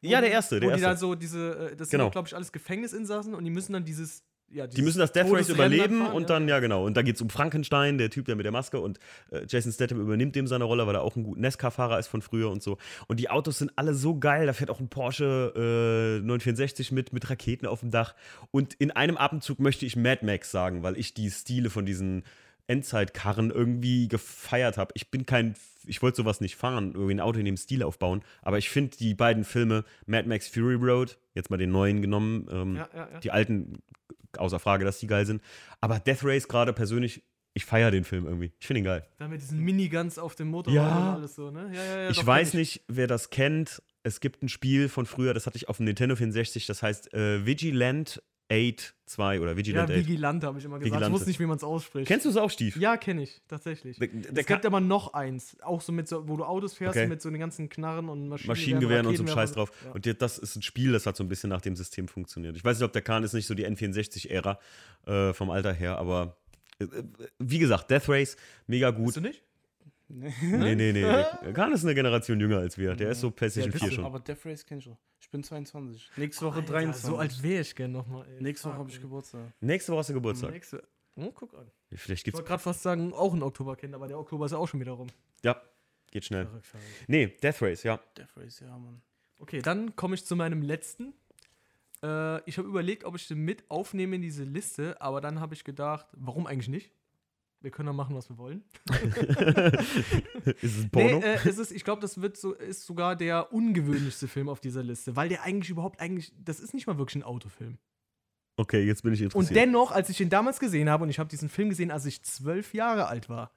[0.00, 0.86] Ja, der erste, der Wo die erste.
[0.86, 2.04] dann so diese, äh, das Genau.
[2.04, 5.30] sind glaube ich alles Gefängnisinsassen und die müssen dann dieses, ja, Die müssen das Death
[5.30, 6.28] Race überleben fahren, und ja.
[6.28, 8.80] dann, ja genau, und da geht es um Frankenstein, der Typ, der mit der Maske
[8.80, 8.98] und
[9.30, 12.22] äh, Jason Statham übernimmt dem seine Rolle, weil er auch ein guter NASCAR-Fahrer ist von
[12.22, 12.78] früher und so.
[13.06, 17.12] Und die Autos sind alle so geil, da fährt auch ein Porsche äh, 964 mit,
[17.12, 18.14] mit Raketen auf dem Dach.
[18.50, 22.24] Und in einem Atemzug möchte ich Mad Max sagen, weil ich die Stile von diesen
[22.70, 24.92] Endzeitkarren irgendwie gefeiert habe.
[24.94, 25.54] Ich bin kein,
[25.86, 28.96] ich wollte sowas nicht fahren, irgendwie ein Auto in dem Stil aufbauen, aber ich finde
[28.96, 33.08] die beiden Filme, Mad Max Fury Road, jetzt mal den neuen genommen, ähm, Ja, ja,
[33.12, 33.18] ja.
[33.20, 33.82] die alten,
[34.38, 35.42] außer Frage, dass die geil sind.
[35.80, 37.22] Aber Death Race gerade persönlich,
[37.54, 38.52] ich feiere den Film irgendwie.
[38.60, 39.06] Ich finde ihn geil.
[39.18, 41.08] Da mit diesen Miniguns auf dem Motorrad Ja.
[41.10, 41.70] und alles so, ne?
[41.74, 42.10] Ja, ja, ja.
[42.10, 43.82] ich weiß nicht, wer das kennt.
[44.02, 47.12] Es gibt ein Spiel von früher, das hatte ich auf dem Nintendo 64, das heißt
[47.12, 49.96] äh, Vigilant 8 2 oder Ja, Vigilant 8.
[49.96, 50.92] Vigilante habe ich immer gesagt.
[50.92, 51.06] Vigilante.
[51.06, 52.06] Ich wusste nicht, wie man es ausspricht.
[52.08, 52.76] Kennst du es auch, Stief?
[52.76, 53.98] Ja, kenne ich, tatsächlich.
[53.98, 56.96] Der, der es gibt aber noch eins, auch so mit so, wo du Autos fährst
[56.96, 57.06] Okay.
[57.08, 59.48] mit so den ganzen Knarren und Maschinengewehren, Maschinengewehren und so ein Raketenwerfern.
[59.48, 59.84] Scheiß drauf.
[59.86, 59.92] Ja.
[59.92, 62.56] Und das ist ein Spiel, das hat so ein bisschen nach dem System funktioniert.
[62.56, 64.58] Ich weiß nicht, ob der Kahn ist nicht so die N64-Ära
[65.06, 66.36] äh, vom Alter her, aber
[66.80, 67.04] äh, äh,
[67.38, 68.36] wie gesagt, Death Race,
[68.66, 69.06] mega gut.
[69.06, 69.42] Bist du nicht?
[70.08, 70.32] Nee.
[70.42, 71.02] Nee, nee, nee.
[71.02, 72.94] Der Kahn ist eine Generation jünger als wir.
[72.96, 74.04] Der ist so PlayStation Ja, 4 bist du, schon.
[74.04, 74.98] Aber Death Race kenn ich doch.
[75.30, 76.10] Ich bin 22.
[76.16, 77.04] Nächste Woche Alter, 23.
[77.08, 78.26] So alt wäre ich gern nochmal.
[78.40, 79.52] Nächste Woche habe ich Geburtstag.
[79.60, 80.50] Nächste Woche hast du Geburtstag.
[80.50, 80.82] Nächste.
[81.14, 81.70] Oh, guck an.
[81.92, 82.38] Vielleicht Ich gibt's.
[82.38, 84.90] wollte gerade fast sagen, auch ein Oktoberkind, aber der Oktober ist ja auch schon wieder
[84.90, 85.06] rum.
[85.44, 85.62] Ja,
[86.10, 86.48] geht schnell.
[87.06, 88.00] Nee, Death Race, ja.
[88.18, 89.02] Death Race, ja, Mann.
[89.38, 91.14] Okay, dann komme ich zu meinem letzten.
[92.02, 95.54] Äh, ich habe überlegt, ob ich den mit aufnehme in diese Liste, aber dann habe
[95.54, 96.90] ich gedacht, warum eigentlich nicht?
[97.62, 98.62] Wir können doch machen, was wir wollen.
[100.44, 101.18] ist es ein Porno?
[101.18, 104.60] Nee, äh, es ist, ich glaube, das wird so, ist sogar der ungewöhnlichste Film auf
[104.60, 107.78] dieser Liste, weil der eigentlich überhaupt eigentlich, das ist nicht mal wirklich ein Autofilm.
[108.56, 109.56] okay, jetzt bin ich Und interessiert.
[109.56, 112.22] dennoch, als ich ihn damals gesehen habe, und ich habe diesen Film gesehen, als ich
[112.22, 113.52] zwölf Jahre alt war.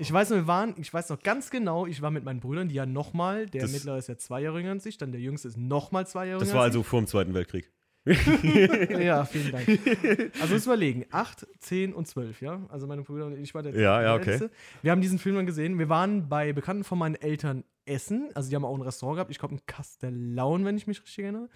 [0.00, 2.68] Ich weiß noch, wir waren, ich weiß noch ganz genau, ich war mit meinen Brüdern,
[2.68, 5.20] die ja nochmal, der Das- mittlere ist ja zwei Jahre jünger als ich, dann der
[5.20, 7.70] jüngste ist nochmal zwei Jahre das jünger war als also vor dem Zweiten Weltkrieg.
[8.98, 9.68] Ja, vielen Dank.
[10.40, 12.60] Also müssen wir überlegen, acht, zehn und zwölf, ja?
[12.68, 14.32] Also meine Brüder und ich war der Ja, ja, okay.
[14.32, 14.50] Älteste.
[14.82, 15.78] Wir haben diesen Film dann gesehen.
[15.78, 18.30] Wir waren bei Bekannten von meinen Eltern essen.
[18.34, 19.30] Also die haben auch ein Restaurant gehabt.
[19.30, 21.48] Ich glaube, ein Kastellaun, wenn ich mich richtig erinnere.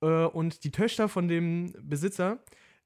[0.00, 2.38] Äh, und die Töchter von dem Besitzer,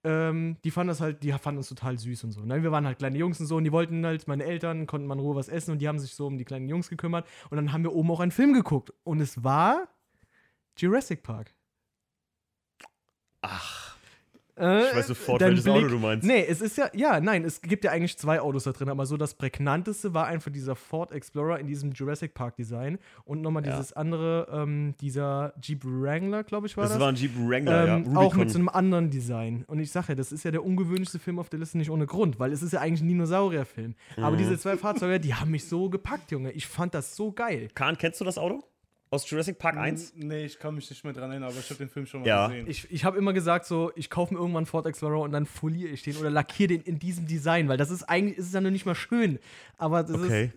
[0.03, 2.41] ähm, die fanden das halt, die fanden uns total süß und so.
[2.41, 2.63] Ne?
[2.63, 5.15] Wir waren halt kleine Jungs und so und die wollten halt, meine Eltern konnten mal
[5.15, 7.27] in Ruhe was essen und die haben sich so um die kleinen Jungs gekümmert.
[7.51, 8.93] Und dann haben wir oben auch einen Film geguckt.
[9.05, 9.89] Und es war
[10.79, 11.55] Jurassic Park.
[13.43, 13.97] Ach,
[14.57, 16.27] Äh, ich weiß sofort, welches Auto du meinst.
[16.27, 19.07] Nee, es ist ja, ja, nein, es gibt ja eigentlich zwei Autos da drin, aber
[19.07, 23.65] so das prägnanteste war einfach dieser Ford Explorer in diesem Jurassic Park Design und nochmal
[23.65, 23.71] Ja.
[23.77, 27.01] dieses andere, ähm, dieser Jeep Wrangler, glaube ich, war Das das.
[27.01, 28.19] war ein Jeep Wrangler, ähm, ja.
[28.19, 28.39] auch Rubicon.
[28.41, 29.65] mit so einem anderen Design.
[29.67, 32.05] Und ich sage ja, das ist ja der ungewöhnlichste Film auf der Liste nicht ohne
[32.05, 33.95] Grund, weil es ist ja eigentlich ein Dinosaurierfilm.
[34.19, 34.39] Aber Mhm.
[34.39, 36.51] diese zwei Fahrzeuge, die haben mich so gepackt, Junge.
[36.53, 37.69] Ich fand das so geil.
[37.75, 38.63] Kahn, kennst du das Auto?
[39.13, 40.13] Aus Jurassic Park 1?
[40.13, 42.21] N- Nee, ich kann mich nicht mehr dran erinnern, aber ich habe den Film schon
[42.21, 42.47] mal Ja.
[42.47, 42.67] gesehen.
[42.69, 45.47] Ich, ich habe immer gesagt, so, ich kaufe mir irgendwann einen Ford Explorer und dann
[45.47, 48.53] foliere ich den oder lackiere den in diesem Design, weil das ist eigentlich, ist es
[48.53, 49.41] ja noch nicht mal schön.
[49.79, 50.45] Aber das Okay.
[50.45, 50.55] ist.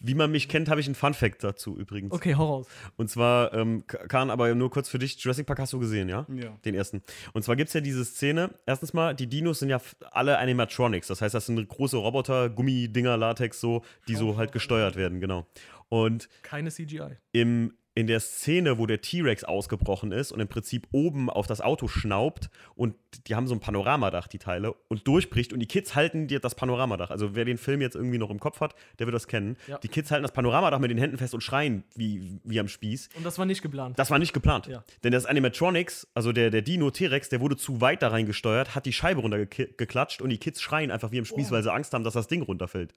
[0.00, 2.12] Wie man mich kennt, habe ich einen Fun-Fact dazu übrigens.
[2.12, 2.66] Okay, hau raus.
[2.96, 6.26] Und zwar, ähm, Kahn, aber nur kurz für dich: Jurassic Park hast du gesehen, ja?
[6.34, 6.56] ja.
[6.64, 7.02] Den ersten.
[7.32, 8.50] Und zwar gibt es ja diese Szene.
[8.66, 11.06] Erstens mal, die Dinos sind ja alle Animatronics.
[11.08, 15.46] Das heißt, das sind große Roboter, Gummidinger, Latex, so, die so halt gesteuert werden, genau.
[15.88, 17.16] Und Keine CGI.
[17.32, 21.60] im, in der Szene, wo der T-Rex ausgebrochen ist und im Prinzip oben auf das
[21.60, 22.94] Auto schnaubt und
[23.26, 26.54] die haben so ein Panoramadach, die Teile, und durchbricht und die Kids halten dir das
[26.54, 27.10] Panoramadach.
[27.10, 29.56] Also wer den Film jetzt irgendwie noch im Kopf hat, der wird das kennen.
[29.66, 29.78] Ja.
[29.78, 33.08] Die Kids halten das Panoramadach mit den Händen fest und schreien wie, wie am Spieß.
[33.16, 33.98] Und das war nicht geplant.
[33.98, 34.68] Das war nicht geplant.
[34.68, 34.84] Ja.
[35.02, 38.86] Denn das Animatronics, also der, der Dino T-Rex, der wurde zu weit da reingesteuert, hat
[38.86, 42.04] die Scheibe runtergeklatscht und die Kids schreien einfach wie am Spieß, weil sie Angst haben,
[42.04, 42.94] dass das Ding runterfällt.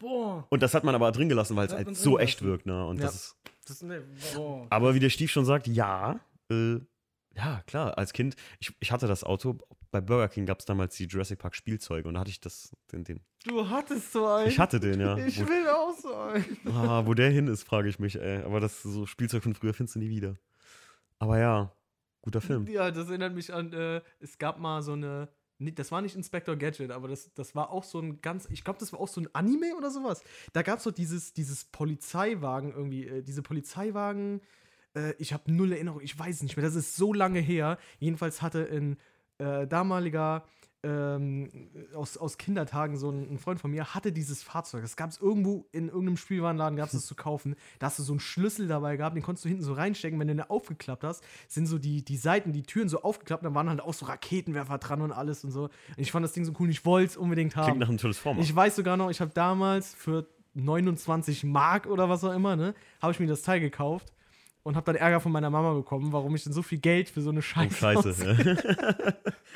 [0.00, 0.44] Boah.
[0.50, 2.84] Und das hat man aber drin gelassen, weil es halt so echt wirkt, ne?
[2.86, 3.04] Und Ja.
[3.04, 3.36] das ist,
[3.66, 4.02] Das, ne,
[4.34, 4.66] Boah.
[4.70, 6.78] aber wie der Stief schon sagt, ja, äh,
[7.34, 9.58] ja, klar, als Kind, ich, ich hatte das Auto,
[9.90, 12.74] bei Burger King gab es damals die Jurassic Park Spielzeuge und da hatte ich das,
[12.90, 13.20] den, den.
[13.46, 14.48] du hattest so einen.
[14.48, 15.16] Ich hatte den, ja.
[15.26, 16.58] Ich Wo, will auch so einen.
[16.66, 18.42] ah, wo der hin ist, frage ich mich, ey.
[18.42, 20.36] Aber das so Spielzeug von früher findest du nie wieder.
[21.18, 21.72] Aber ja,
[22.22, 22.66] guter Film.
[22.66, 26.56] Ja, das erinnert mich an, äh, es gab mal so eine, das war nicht Inspector
[26.56, 29.20] Gadget, aber das, das war auch so ein ganz, ich glaube, das war auch so
[29.20, 30.22] ein Anime oder sowas.
[30.52, 34.40] Da gab es so dieses, dieses Polizeiwagen irgendwie, äh, diese Polizeiwagen,
[34.94, 37.78] äh, ich habe null Erinnerung, ich weiß nicht mehr, das ist so lange her.
[37.98, 38.96] Jedenfalls hatte ein
[39.38, 40.44] äh, damaliger
[40.84, 41.48] ähm,
[41.94, 44.82] aus, aus Kindertagen, so ein, ein Freund von mir, hatte dieses Fahrzeug.
[44.82, 47.54] Das gab es irgendwo in irgendeinem Spielwarenladen, gab es das zu kaufen.
[47.78, 50.18] Da hast du so einen Schlüssel dabei gehabt, den konntest du hinten so reinstecken.
[50.18, 53.54] Wenn du den aufgeklappt hast, sind so die, die Seiten, die Türen so aufgeklappt, dann
[53.54, 55.64] waren halt auch so Raketenwerfer dran und alles und so.
[55.64, 57.66] Und ich fand das Ding so cool, ich wollte es unbedingt haben.
[57.66, 58.40] Klingt nach einem Transformer.
[58.40, 62.74] Ich weiß sogar noch, ich habe damals für 29 Mark oder was auch immer, ne,
[63.00, 64.12] habe ich mir das Teil gekauft
[64.64, 67.20] und habe dann Ärger von meiner Mama bekommen, warum ich denn so viel Geld für
[67.20, 68.08] so eine Oh, Scheiße, scheiße.
[68.10, 68.56] ausgebe.
[68.64, 69.12] Ja.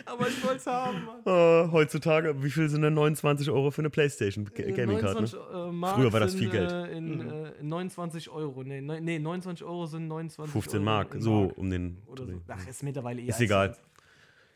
[0.12, 1.20] Aber ich wollte es haben, Mann.
[1.24, 5.20] Äh, heutzutage, wie viel sind denn 29 Euro für eine Playstation Ga- Gaming Card?
[5.20, 5.28] Ne?
[5.28, 6.70] 29, äh, Früher war das sind, viel Geld.
[6.70, 8.62] Äh, in, äh, 29 Euro.
[8.64, 11.98] Nee, nee, 29 Euro sind 29 15 Euro Mark, so Mark um den.
[12.06, 12.32] Oder so.
[12.48, 13.28] Ach, ist mittlerweile eher.
[13.28, 13.76] Ist egal.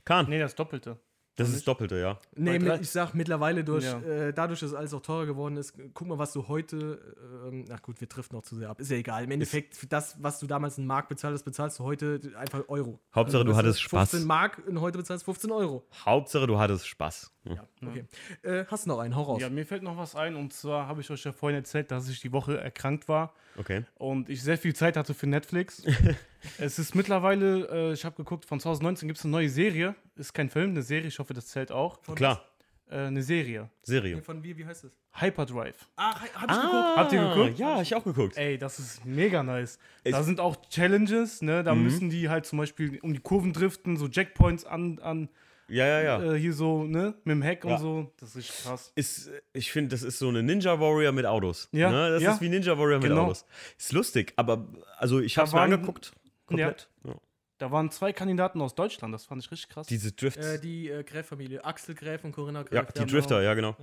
[0.05, 0.97] Kahn, Nee, das Doppelte.
[1.41, 1.67] Das ist nicht?
[1.67, 2.19] das Doppelte, ja.
[2.37, 3.99] Nee, mit, ich sag mittlerweile durch, Ja.
[4.01, 7.01] äh, dadurch, dass alles auch teurer geworden ist, guck mal, was du heute,
[7.49, 9.25] ähm, ach gut, wir driften noch zu sehr ab, ist ja egal.
[9.25, 12.63] Im Endeffekt, für das, was du damals in Mark bezahlt hast, bezahlst du heute einfach
[12.69, 13.01] Euro.
[13.15, 14.11] Hauptsache, du weißt hattest Spaß.
[14.11, 15.87] 15 Mark und heute bezahlst du 15 Euro.
[16.05, 17.33] Hauptsache, du hattest Spaß.
[17.45, 18.05] Ja, okay.
[18.43, 19.17] Äh, hast du noch einen?
[19.17, 19.41] Hau raus.
[19.41, 22.09] Ja, mir fällt noch was ein und zwar habe ich euch ja vorhin erzählt, dass
[22.09, 23.85] ich die Woche erkrankt war Okay.
[23.97, 25.83] und ich sehr viel Zeit hatte für Netflix.
[26.59, 29.95] es ist mittlerweile, äh, ich habe geguckt, von 2019 gibt es eine neue Serie.
[30.17, 31.99] Ist kein Film, eine Serie, ich hoffe, das zählt auch.
[32.03, 32.45] Von Klar,
[32.91, 33.71] Äh, eine Serie.
[33.83, 34.21] Serie.
[34.23, 34.99] Von wie, wie heißt das?
[35.13, 35.87] Hyperdrive.
[35.97, 37.59] Ah, hab ich Ah, Habt ihr geguckt?
[37.59, 38.37] Ja, hab ich auch geguckt.
[38.37, 39.79] Ey, das ist mega nice.
[40.05, 41.63] Es- da sind auch Challenges, ne?
[41.63, 41.85] Da Mhm.
[41.85, 45.29] müssen die halt zum Beispiel um die Kurven driften, so Jackpoints an, an
[45.71, 46.33] Ja, ja, ja.
[46.35, 47.15] äh, hier so, ne?
[47.25, 47.75] Mit dem Heck Ja.
[47.75, 48.13] und so.
[48.19, 48.93] Das ist richtig krass.
[48.95, 51.69] Ist, ich finde, das ist so eine Ninja Warrior mit Autos.
[51.73, 52.11] Ja, Ne?
[52.11, 52.33] Das ja.
[52.33, 53.23] ist wie Ninja Warrior mit Genau.
[53.27, 53.45] Autos.
[53.79, 54.67] Ist lustig, aber
[54.99, 56.13] also ich Da hab's mir angeguckt.
[56.47, 56.89] Komplett.
[57.05, 57.15] Ja.
[57.59, 59.87] Da waren zwei Kandidaten aus Deutschland, das fand ich richtig krass.
[59.87, 60.45] Diese Drifts.
[60.47, 61.65] Äh, die äh, Gräf-Familie.
[61.65, 62.73] Axel Gräf und Corinna Gräf.
[62.97, 63.77] ja, die Drifter, ja, genau.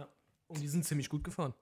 [0.47, 1.53] Und die sind ziemlich gut gefahren.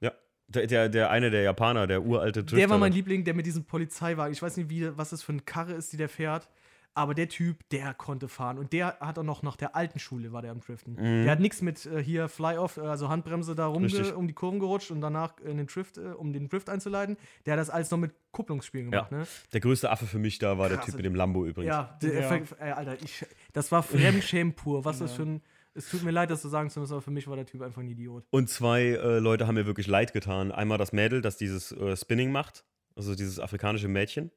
[0.00, 0.12] Ja.
[0.48, 2.56] Der, der, der eine der Japaner, der uralte Drifter.
[2.56, 4.32] Der war mein Liebling, der mit diesem Polizeiwagen.
[4.32, 6.48] Ich weiß nicht, wie, was das für eine Karre ist, die der fährt.
[6.96, 8.56] Aber der Typ, der konnte fahren.
[8.58, 10.96] Und der hat auch noch nach der alten Schule war der am Driften.
[10.96, 13.86] Der hat nichts mit äh, hier Fly-Off, äh, also Handbremse da rum
[14.16, 17.18] um die Kurven gerutscht und danach in den Drift, äh, um den Drift einzuleiten.
[17.44, 19.18] Der hat das alles noch mit Kupplungsspielen gemacht, Ja.
[19.18, 19.26] ne?
[19.52, 21.68] Der größte Affe für mich da war der Krasse- Typ mit dem Lambo übrigens.
[21.68, 22.28] Ja, der, Ja.
[22.28, 24.84] ver- Ey, Alter, ich, das war Fremdschämen pur.
[24.86, 25.42] Was das für ein.
[25.74, 27.60] Es tut mir leid, das zu sagen zu müssen, aber für mich war der Typ
[27.60, 28.24] einfach ein Idiot.
[28.30, 30.50] Und zwei äh, Leute haben mir wirklich leid getan.
[30.50, 34.30] Einmal das Mädel, das dieses äh, Spinning macht, also dieses afrikanische Mädchen.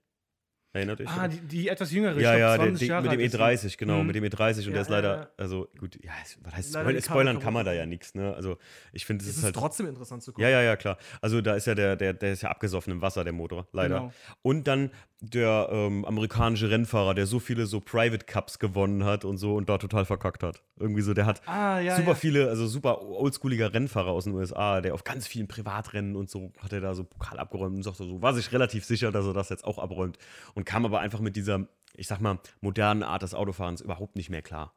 [0.71, 1.07] Erinnert euch?
[1.09, 3.37] ah, die, die etwas jüngere, ja, ja, der, 20 der, mit dem alt ist die.
[3.75, 4.07] E30, genau, Mhm.
[4.07, 5.29] mit dem E30 und Ja, der ist leider, ja.
[5.37, 6.11] also gut, ja,
[6.43, 8.35] was heißt Leider Spoilern kann man da ja nichts, ne?
[8.35, 8.57] Also
[8.93, 9.55] ich finde, es ist ist halt.
[9.55, 10.43] trotzdem interessant zu gucken.
[10.43, 10.97] Ja, ja, ja, klar.
[11.21, 13.95] Also da ist ja der, der, der ist ja abgesoffen im Wasser, der Motor, leider.
[13.99, 14.13] Genau.
[14.43, 14.91] Und dann
[15.21, 19.67] der ähm, amerikanische Rennfahrer, der so viele so Private Cups gewonnen hat und so und
[19.67, 20.63] da total verkackt hat.
[20.79, 24.79] Irgendwie so, der hat Ah, ja, super viele, also super oldschooliger Rennfahrer aus den USA,
[24.79, 28.05] der auf ganz vielen Privatrennen und so hat er da so Pokal abgeräumt und sagte
[28.05, 30.17] so, war sich relativ sicher, dass er das jetzt auch abräumt
[30.53, 34.29] und kam aber einfach mit dieser, ich sag mal, modernen Art des Autofahrens überhaupt nicht
[34.29, 34.73] mehr klar.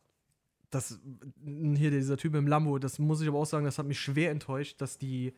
[0.70, 0.98] das
[1.44, 4.30] hier dieser Typ im Lambo, das muss ich aber auch sagen, das hat mich schwer
[4.30, 5.34] enttäuscht, dass die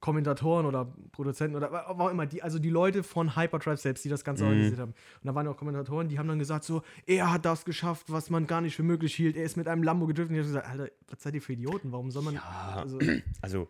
[0.00, 4.08] Kommentatoren oder Produzenten oder was auch immer, die, also die Leute von Hyperdrive selbst, die
[4.08, 4.50] das Ganze Mhm.
[4.50, 4.92] organisiert haben.
[4.92, 8.04] Und da waren ja auch Kommentatoren, die haben dann gesagt, so, er hat das geschafft,
[8.08, 10.30] was man gar nicht für möglich hielt, er ist mit einem Lambo gedriftet.
[10.30, 11.90] Und ich hab gesagt, Alter, was seid ihr für Idioten?
[11.90, 12.36] Warum soll man.
[12.38, 12.98] Also,
[13.42, 13.68] Also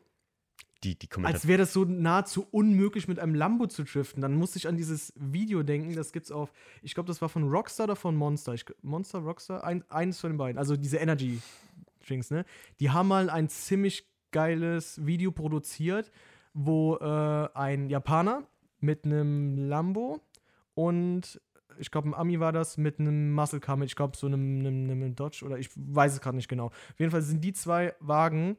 [0.84, 1.48] die, die als Kommentatoren.
[1.48, 4.22] wäre das so nahezu unmöglich, mit einem Lambo zu driften.
[4.22, 6.52] Dann musste ich an dieses Video denken, das gibt's auf,
[6.82, 8.54] ich glaube, das war von Rockstar oder von Monster.
[8.54, 10.58] Ich, Monster, Rockstar, ein, eines von den beiden.
[10.58, 11.40] Also diese Energy
[12.06, 12.44] Drinks, ne?
[12.80, 16.10] Die haben mal ein ziemlich geiles Video produziert,
[16.54, 18.44] wo äh, ein Japaner
[18.80, 20.20] mit einem Lambo
[20.74, 21.40] und
[21.80, 24.60] ich glaube, ein Ami war das mit einem Muscle Car, mit, ich glaube, so einem,
[24.60, 26.66] einem, einem Dodge oder ich weiß es gerade nicht genau.
[26.66, 28.56] Auf jeden Fall sind die zwei Wagen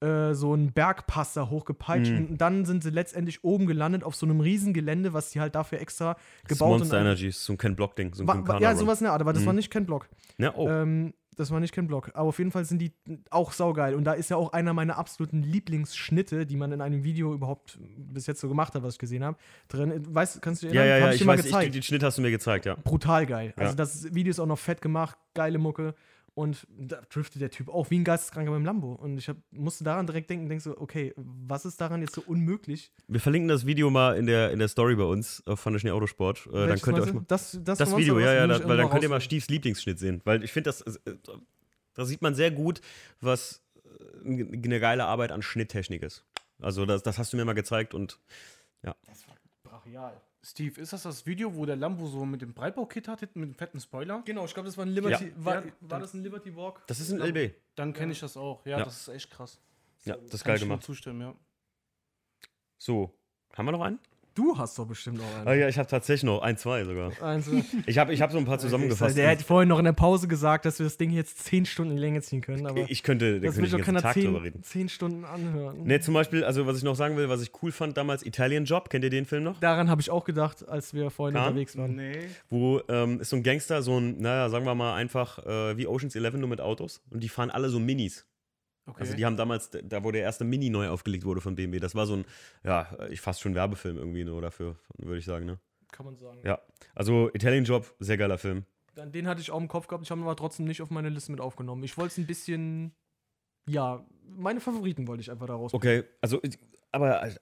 [0.00, 2.26] äh, so einen Bergpass da hochgepeitscht Mhm.
[2.26, 5.54] und dann sind sie letztendlich oben gelandet auf so einem riesen Gelände, was die halt
[5.54, 6.16] dafür extra
[6.48, 8.74] gebaut Monster und Energy ist so ein Ken Block Ding, so ein Wa- wa- ja,
[8.74, 9.46] sowas in der Art, aber das Mhm.
[9.46, 10.08] war nicht Ken Block.
[10.38, 10.68] Ja, oh.
[10.68, 12.10] Ähm, das war nicht Ken Block.
[12.14, 12.92] Aber auf jeden Fall sind die
[13.30, 13.94] auch saugeil.
[13.94, 17.78] Und da ist ja auch einer meiner absoluten Lieblingsschnitte, die man in einem Video überhaupt
[17.96, 19.38] bis jetzt so gemacht hat, was ich gesehen habe,
[19.68, 20.02] drin.
[20.14, 20.88] Weißt kannst du ja, erinnern?
[20.88, 22.76] ja, ja, dir ich mal weiß, ich, den Schnitt hast du mir gezeigt, ja.
[22.84, 23.54] Brutal geil.
[23.56, 23.76] Also Ja.
[23.76, 25.94] das Video ist auch noch fett gemacht, geile Mucke.
[26.40, 28.94] Und da driftet der Typ auch wie ein Geisteskranker beim Lambo.
[28.94, 32.22] Und ich hab, musste daran direkt denken, denk so, okay, was ist daran jetzt so
[32.22, 32.90] unmöglich?
[33.08, 35.90] Wir verlinken das Video mal in der, in der Story bei uns auf Fun Schnee
[35.90, 36.46] Autosport.
[36.46, 38.56] Äh, dann Welches könnt ihr euch mal, das, das, das Video, ja, ja, Bus muss
[38.56, 39.20] da, ich weil dann könnt ihr mal.
[39.20, 40.22] Stiefs Lieblingsschnitt sehen.
[40.24, 41.14] Weil ich finde, das, äh,
[41.92, 42.80] da sieht man sehr gut,
[43.20, 43.62] was
[44.24, 46.24] äh, eine geile Arbeit an Schnitttechnik ist.
[46.58, 48.18] Also das, das hast du mir mal gezeigt und
[49.62, 50.18] Brachial.
[50.42, 53.54] Steve, ist das das Video, wo der Lambo so mit dem Breitbaukit hat, mit dem
[53.54, 54.22] fetten Spoiler?
[54.24, 55.26] Genau, ich glaube, das war ein Liberty.
[55.28, 55.44] Ja.
[55.44, 56.82] War, Ja, war das ein Liberty Walk?
[56.86, 57.54] das ist ein LB.
[57.74, 58.64] Dann kenne ich das auch.
[58.64, 58.84] Ja, Ja.
[58.84, 59.60] das ist echt krass.
[60.04, 60.84] Ja, das ist Kann geil ich nur gemacht.
[60.84, 61.34] zustimmen, ja.
[62.78, 63.12] So,
[63.52, 63.98] haben wir noch einen?
[64.34, 65.48] Du hast doch bestimmt auch einen.
[65.48, 67.12] Ah ja, ich habe tatsächlich noch ein, zwei sogar.
[67.86, 69.16] Ich habe ich hab so ein paar zusammengefasst.
[69.16, 71.92] der hat vorhin noch in der Pause gesagt, dass wir das Ding jetzt 10 Stunden
[71.92, 72.66] in die Länge ziehen können.
[72.66, 74.62] Aber ich könnte, da das könnte ich den Tag drüber 10, reden.
[74.62, 75.82] 10 Stunden anhören.
[75.84, 78.64] Ne, zum Beispiel, also was ich noch sagen will, was ich cool fand damals, Italian
[78.64, 79.58] Job, kennt ihr den Film noch?
[79.60, 81.48] Daran habe ich auch gedacht, als wir vorhin Kahn?
[81.48, 81.96] unterwegs waren.
[81.96, 82.28] Nee.
[82.48, 85.86] Wo ähm, ist so ein Gangster, so ein, naja, sagen wir mal einfach äh, wie
[85.86, 88.26] Oceans 11 nur mit Autos und die fahren alle so Minis.
[88.86, 89.00] Okay.
[89.00, 91.94] Also die haben damals, da wo der erste Mini neu aufgelegt wurde von BMW, das
[91.94, 92.24] war so ein,
[92.64, 95.58] ja, ich fast schon Werbefilm irgendwie nur dafür, würde ich sagen, ne?
[95.92, 96.40] Kann man sagen.
[96.44, 96.60] Ja.
[96.94, 98.64] Also Italian Job, sehr geiler Film.
[98.94, 100.90] Dann, den hatte ich auch im Kopf gehabt, ich habe ihn aber trotzdem nicht auf
[100.90, 101.84] meine Liste mit aufgenommen.
[101.84, 102.92] Ich wollte es ein bisschen,
[103.68, 105.74] ja, meine Favoriten wollte ich einfach daraus.
[105.74, 106.40] Okay, also,
[106.90, 107.34] aber äh,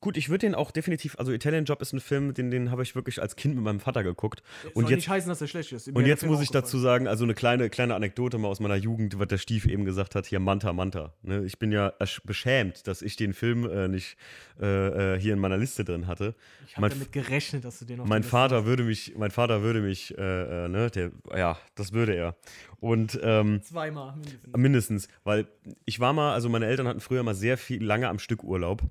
[0.00, 2.82] gut, ich würde den auch definitiv, also Italian Job ist ein Film, den, den habe
[2.82, 4.42] ich wirklich als Kind mit meinem Vater geguckt.
[4.62, 5.86] Soll Und jetzt, nicht heißen, dass er schlecht ist.
[5.88, 8.76] Mir und jetzt muss ich dazu sagen, also eine kleine, kleine Anekdote mal aus meiner
[8.76, 11.12] Jugend, was der Stief eben gesagt hat, hier Manta Manta.
[11.22, 11.44] Ne?
[11.44, 11.92] Ich bin ja
[12.24, 14.16] beschämt, dass ich den Film äh, nicht
[14.60, 16.34] äh, äh, hier in meiner Liste drin hatte.
[16.66, 19.80] Ich habe damit gerechnet, dass du den auf Mein Vater würde mich, mein Vater würde
[19.80, 22.36] mich, äh, äh, ne, der, ja, das würde er.
[22.78, 23.68] Und ähm, hast.
[23.68, 24.56] Zweimal mindestens.
[24.56, 25.46] mindestens, weil
[25.84, 28.82] ich war mal, also meine Eltern hatten früher mal sehr viel lange am Stück Urlaub,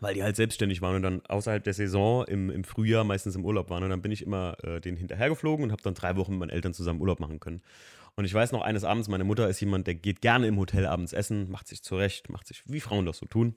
[0.00, 3.44] weil die halt selbstständig waren und dann außerhalb der Saison im, im Frühjahr meistens im
[3.44, 3.82] Urlaub waren.
[3.82, 6.50] Und dann bin ich immer äh, denen hinterhergeflogen und habe dann drei Wochen mit meinen
[6.50, 7.62] Eltern zusammen Urlaub machen können.
[8.16, 10.86] Und ich weiß noch, eines Abends, meine Mutter ist jemand, der geht gerne im Hotel
[10.86, 13.56] abends essen, macht sich zurecht, macht sich, wie Frauen das so tun.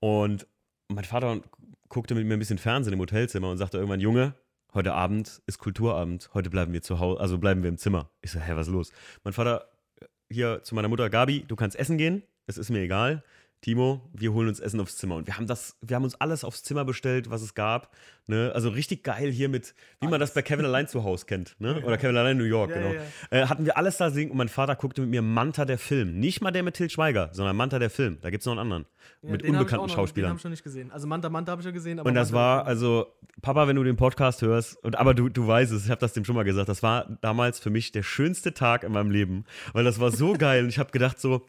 [0.00, 0.46] Und
[0.88, 1.40] mein Vater
[1.88, 4.34] guckte mit mir ein bisschen Fernsehen im Hotelzimmer und sagte irgendwann, Junge,
[4.74, 8.10] heute Abend ist Kulturabend, heute bleiben wir zu Hause, also bleiben wir im Zimmer.
[8.20, 8.92] Ich so, hä, was ist los?
[9.22, 9.68] Mein Vater
[10.00, 13.22] äh, hier zu meiner Mutter, Gabi, du kannst essen gehen, es ist mir egal.
[13.64, 15.14] Timo, wir holen uns Essen aufs Zimmer.
[15.16, 17.90] Und wir haben das, wir haben uns alles aufs Zimmer bestellt, was es gab.
[18.26, 18.52] Ne?
[18.54, 21.82] Also richtig geil hier mit, wie man das bei Kevin allein zu Hause kennt, ne?
[21.82, 22.92] Oder Kevin allein in New York, Ja, genau.
[22.92, 23.00] ja,
[23.30, 26.20] Äh, hatten wir alles da singen und mein Vater guckte mit mir Manta der Film.
[26.20, 28.18] Nicht mal der mit Til Schweiger, sondern Manta der Film.
[28.20, 28.84] Da gibt es noch einen anderen.
[29.22, 30.28] Mit den unbekannten noch- Den Schauspielern.
[30.28, 30.90] habe ich noch nicht gesehen.
[30.92, 31.98] Also Manta Manta habe ich ja gesehen.
[32.00, 33.06] Aber Und das Manta war, also,
[33.40, 36.12] Papa, wenn du den Podcast hörst, und, aber du, du weißt es, ich habe das
[36.12, 39.44] dem schon mal gesagt, das war damals für mich der schönste Tag in meinem Leben,
[39.72, 41.46] weil das war so geil und ich habe gedacht so,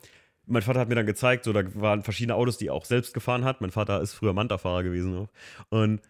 [0.47, 3.13] mein Vater hat mir dann gezeigt, so, da waren verschiedene Autos, die er auch selbst
[3.13, 3.61] gefahren hat.
[3.61, 5.15] Mein Vater ist früher Manta-Fahrer gewesen.
[5.17, 5.29] Auch.
[5.69, 6.01] Und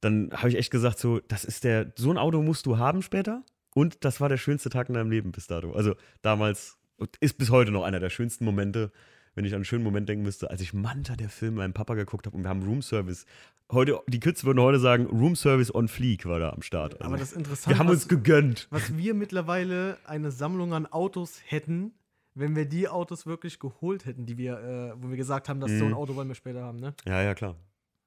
[0.00, 3.02] dann habe ich echt gesagt, so, das ist der, so ein Auto musst du haben
[3.02, 3.42] später.
[3.74, 5.72] Und das war der schönste Tag in deinem Leben bis dato.
[5.72, 6.76] Also damals
[7.20, 8.92] ist bis heute noch einer der schönsten Momente,
[9.34, 11.94] wenn ich an einen schönen Moment denken müsste, als ich Manta, der Film, meinem Papa
[11.94, 13.26] geguckt habe und wir haben Room Service.
[13.72, 16.94] Heute, die Kids würden heute sagen, Room Service on Fleek war da am Start.
[17.00, 17.74] Aber Also, das ist interessant.
[17.74, 18.68] wir haben was, uns gegönnt.
[18.70, 21.92] was wir mittlerweile eine Sammlung an Autos hätten,
[22.34, 25.70] wenn wir die Autos wirklich geholt hätten, die wir, äh, wo wir gesagt haben, dass
[25.78, 25.94] so ein Mhm.
[25.94, 26.94] Auto wollen wir später haben, ne?
[27.06, 27.56] Ja, ja, klar.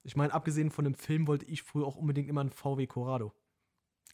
[0.04, 3.34] Ich meine, abgesehen von dem Film wollte ich früher auch unbedingt immer einen VW Corrado.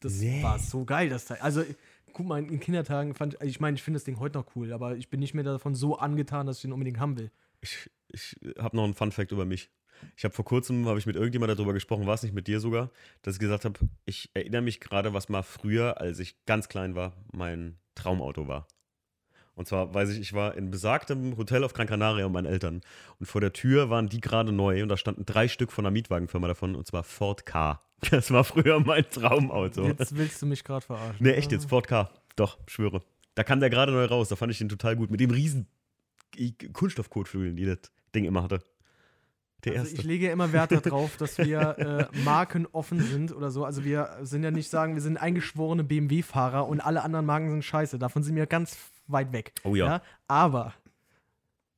[0.00, 0.42] Das Nee.
[0.42, 1.38] war so geil, das Teil.
[1.40, 1.64] Also,
[2.12, 4.72] guck mal, in Kindertagen fand ich, ich meine, ich finde das Ding heute noch cool,
[4.72, 7.30] aber ich bin nicht mehr davon so angetan, dass ich den unbedingt haben will.
[7.60, 9.70] Ich, ich habe noch einen Fun-Fact über mich.
[10.16, 12.60] Ich habe vor kurzem, habe ich mit irgendjemand darüber gesprochen, war es nicht mit dir
[12.60, 12.90] sogar,
[13.22, 16.94] dass ich gesagt habe, ich erinnere mich gerade, was mal früher, als ich ganz klein
[16.94, 18.66] war, mein Traumauto war.
[19.56, 22.80] Und zwar weiß ich, ich war in besagtem Hotel auf Gran Canaria mit meinen Eltern.
[23.20, 25.92] Und vor der Tür waren die gerade neu und da standen drei Stück von einer
[25.92, 27.80] Mietwagenfirma davon, und zwar Ford K.
[28.10, 29.84] Das war früher mein Traumauto.
[29.86, 31.16] Jetzt willst du mich gerade verarschen.
[31.20, 32.10] Nee, echt jetzt, Ford K.
[32.36, 33.02] Doch, schwöre.
[33.34, 35.10] Da kam der gerade neu raus, da fand ich den total gut.
[35.10, 35.66] Mit dem riesen
[36.72, 37.78] Kunststoffkotflügeln, die das
[38.14, 38.60] Ding immer hatte.
[39.66, 43.64] Also ich lege ja immer Wert darauf, dass wir äh, markenoffen sind oder so.
[43.64, 47.64] Also wir sind ja nicht sagen, wir sind eingeschworene BMW-Fahrer und alle anderen Marken sind
[47.64, 47.98] scheiße.
[47.98, 48.76] Davon sind wir ganz
[49.06, 49.52] weit weg.
[49.64, 50.02] Oh ja.
[50.28, 50.74] Aber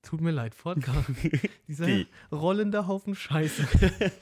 [0.02, 0.92] tut mir leid, Ford Ka.
[1.68, 2.06] Dieser Die.
[2.30, 3.66] rollende Haufen Scheiße.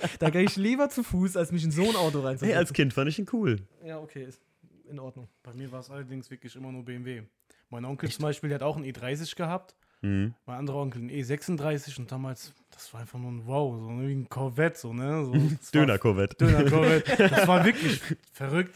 [0.18, 2.56] da gehe ich lieber zu Fuß, als mich in so ein Auto Hey, reinzusetzen.
[2.58, 3.60] als Kind fand ich ihn cool.
[3.84, 4.40] ja, okay, ist
[4.88, 5.28] in Ordnung.
[5.42, 7.22] Bei mir war es allerdings wirklich immer nur BMW.
[7.70, 9.74] Mein Onkel zum Beispiel, der hat auch einen E30 gehabt.
[10.02, 10.34] Mhm.
[10.46, 14.12] Mein anderer Onkel einen E36 und damals, das war einfach nur ein Wow, so wie
[14.14, 15.24] ein Corvette, so, ne?
[15.24, 16.36] So, das war- Döner Corvette.
[16.36, 17.28] Döner Corvette.
[17.28, 18.00] Das war wirklich
[18.32, 18.74] verrückt.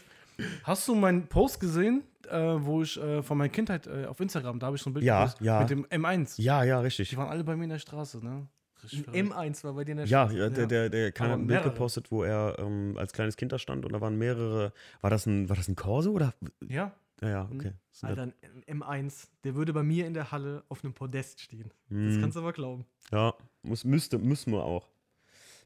[0.63, 2.01] Hast du meinen Post gesehen,
[2.31, 4.93] äh, wo ich äh, von meiner Kindheit äh, auf Instagram, da habe ich so ein
[4.93, 5.59] Bild Ja, gepostet, ja.
[5.61, 6.41] mit dem M1.
[6.41, 7.09] Ja, ja, richtig.
[7.09, 8.47] Die waren alle bei mir in der Straße, ne?
[8.83, 9.33] Richtig verrückt.
[9.33, 10.37] M1 war bei dir in der Ja, Stadt.
[10.37, 13.59] ja, der, der, der kann ein Bild gepostet, wo er ähm, als kleines Kind da
[13.59, 14.71] stand und da waren mehrere.
[15.01, 16.33] War das ein, war das ein Corso oder?
[16.67, 17.73] ja, Ja, ja, okay.
[17.91, 18.21] Das sind Alter,
[18.67, 21.71] ein M1, der würde bei mir in der Halle auf einem Podest stehen.
[21.89, 22.21] Das Hm.
[22.21, 22.85] kannst du aber glauben.
[23.11, 24.87] Ja, muss, müsste, müssen wir auch.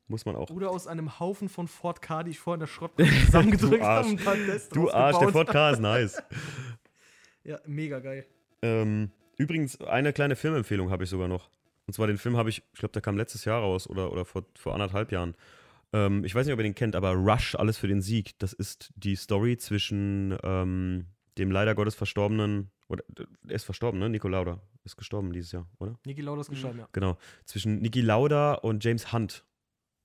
[0.08, 0.49] Muss man auch.
[0.49, 3.86] Oder aus einem Haufen von Ford K, die ich vorhin in der Schrottbank zusammengedrückt Du
[3.86, 4.08] habe, Arsch.
[4.08, 5.47] ein Podest Du Arsch, der Ford.
[5.49, 6.22] K ist nice.
[7.43, 8.26] Ja, mega geil.
[8.62, 11.49] ähm, übrigens, eine kleine Filmempfehlung habe ich sogar noch.
[11.88, 14.24] Und zwar den Film habe ich, ich glaube, der kam letztes Jahr raus oder, oder
[14.26, 15.36] vor, vor anderthalb Jahren.
[15.91, 18.38] Ähm, ich weiß nicht, ob ihr den kennt, aber Rush, alles für den Sieg.
[18.39, 23.04] Das ist die Story zwischen ähm, dem leider Gottes verstorbenen, oder
[23.47, 24.10] er ist verstorben, ne?
[24.10, 25.97] Nico Lauda ist gestorben dieses Jahr, oder?
[26.06, 26.88] Niki Lauda ist gestorben, ja.
[26.91, 27.18] Genau.
[27.45, 29.43] Zwischen Niki Lauda und James Hunt.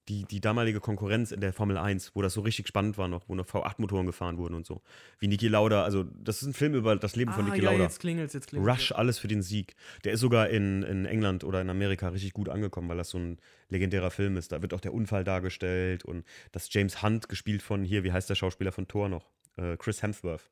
[0.08, 3.28] Die, die damalige Konkurrenz in der Formel 1, wo das so richtig spannend war noch,
[3.28, 4.80] wo noch V8-Motoren gefahren wurden und so.
[5.18, 7.70] Wie Niki Lauda, also das ist ein Film über das Leben von Ah, Niki ja,
[7.72, 7.84] Lauda.
[7.84, 8.72] jetzt klingelt's, jetzt klingelt's.
[8.80, 9.76] Rush, alles für den Sieg.
[10.04, 13.18] Der ist sogar in, in England oder in Amerika richtig gut angekommen, weil das so
[13.18, 13.38] ein
[13.68, 14.50] legendärer Film ist.
[14.50, 18.30] Da wird auch der Unfall dargestellt und das James Hunt, gespielt von hier, wie heißt
[18.30, 19.28] der Schauspieler von Thor noch?
[19.56, 20.50] Äh, Chris Hemsworth.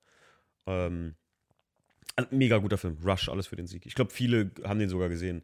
[0.67, 1.15] Ähm,
[2.17, 2.99] ein mega guter Film.
[3.05, 3.87] Rush, alles für den Sieg.
[3.87, 5.43] Ich glaube, viele haben den sogar gesehen.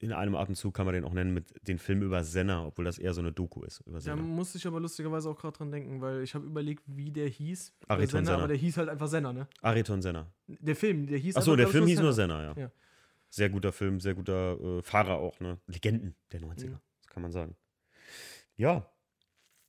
[0.00, 2.98] In einem Atemzug kann man den auch nennen mit den Film über Senna, obwohl das
[2.98, 4.22] eher so eine Doku ist über Da Senna.
[4.22, 7.72] musste ich aber lustigerweise auch gerade dran denken, weil ich habe überlegt, wie der hieß.
[7.88, 8.38] Äh, Ayrton Senna, Senna.
[8.38, 9.48] aber der hieß halt einfach Senna, ne?
[9.60, 10.30] Ayrton Senna.
[10.46, 12.38] Der Film, der hieß Achso, der Film hieß nur Senna.
[12.42, 12.62] Senna, ja.
[12.66, 12.70] Ja.
[13.30, 15.58] Sehr guter Film, sehr guter äh, Fahrer auch, ne?
[15.66, 16.78] Legenden der 90er, Mhm.
[16.98, 17.56] das kann man sagen.
[18.56, 18.88] Ja,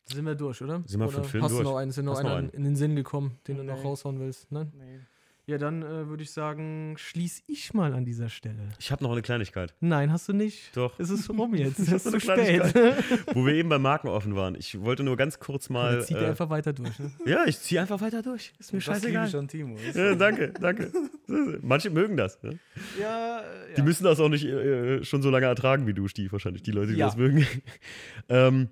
[0.06, 0.82] Sind wir durch, oder?
[0.86, 1.64] Sind wir oder für den Film hast durch?
[1.64, 1.90] du noch einen?
[1.90, 2.50] Ist dir noch Hast noch einer einen?
[2.52, 3.82] in den Sinn gekommen, den du noch Nee.
[3.84, 4.52] raushauen willst?
[4.52, 4.72] Nein?
[4.76, 5.00] Nee.
[5.50, 8.70] Ja, dann äh, würde ich sagen, schließ ich mal an dieser Stelle.
[8.78, 9.74] ich habe noch eine Kleinigkeit.
[9.80, 10.78] Nein, hast du nicht.
[10.78, 11.00] Doch.
[11.00, 11.80] Es ist rum jetzt.
[11.80, 12.76] Ich Es ist so zu eine spät.
[13.34, 14.54] Wo wir eben beim Marken offen waren.
[14.54, 15.96] Ich wollte nur ganz kurz mal.
[15.96, 17.00] Jetzt zieht Äh, einfach weiter durch.
[17.00, 17.10] Ne?
[17.26, 18.54] ja, ich ziehe einfach weiter durch.
[18.60, 19.28] Ist mir Das scheißegal.
[19.28, 19.76] ich an Timo.
[19.96, 20.92] Ja, danke, danke.
[21.64, 22.42] Manche mögen das.
[22.44, 22.60] Ne?
[23.00, 26.32] Ja, äh, Die müssen das auch nicht äh, schon so lange ertragen wie du, Stief,
[26.32, 26.62] wahrscheinlich.
[26.62, 27.08] Die Leute, die Ja.
[27.08, 27.48] das mögen.
[28.30, 28.70] ähm,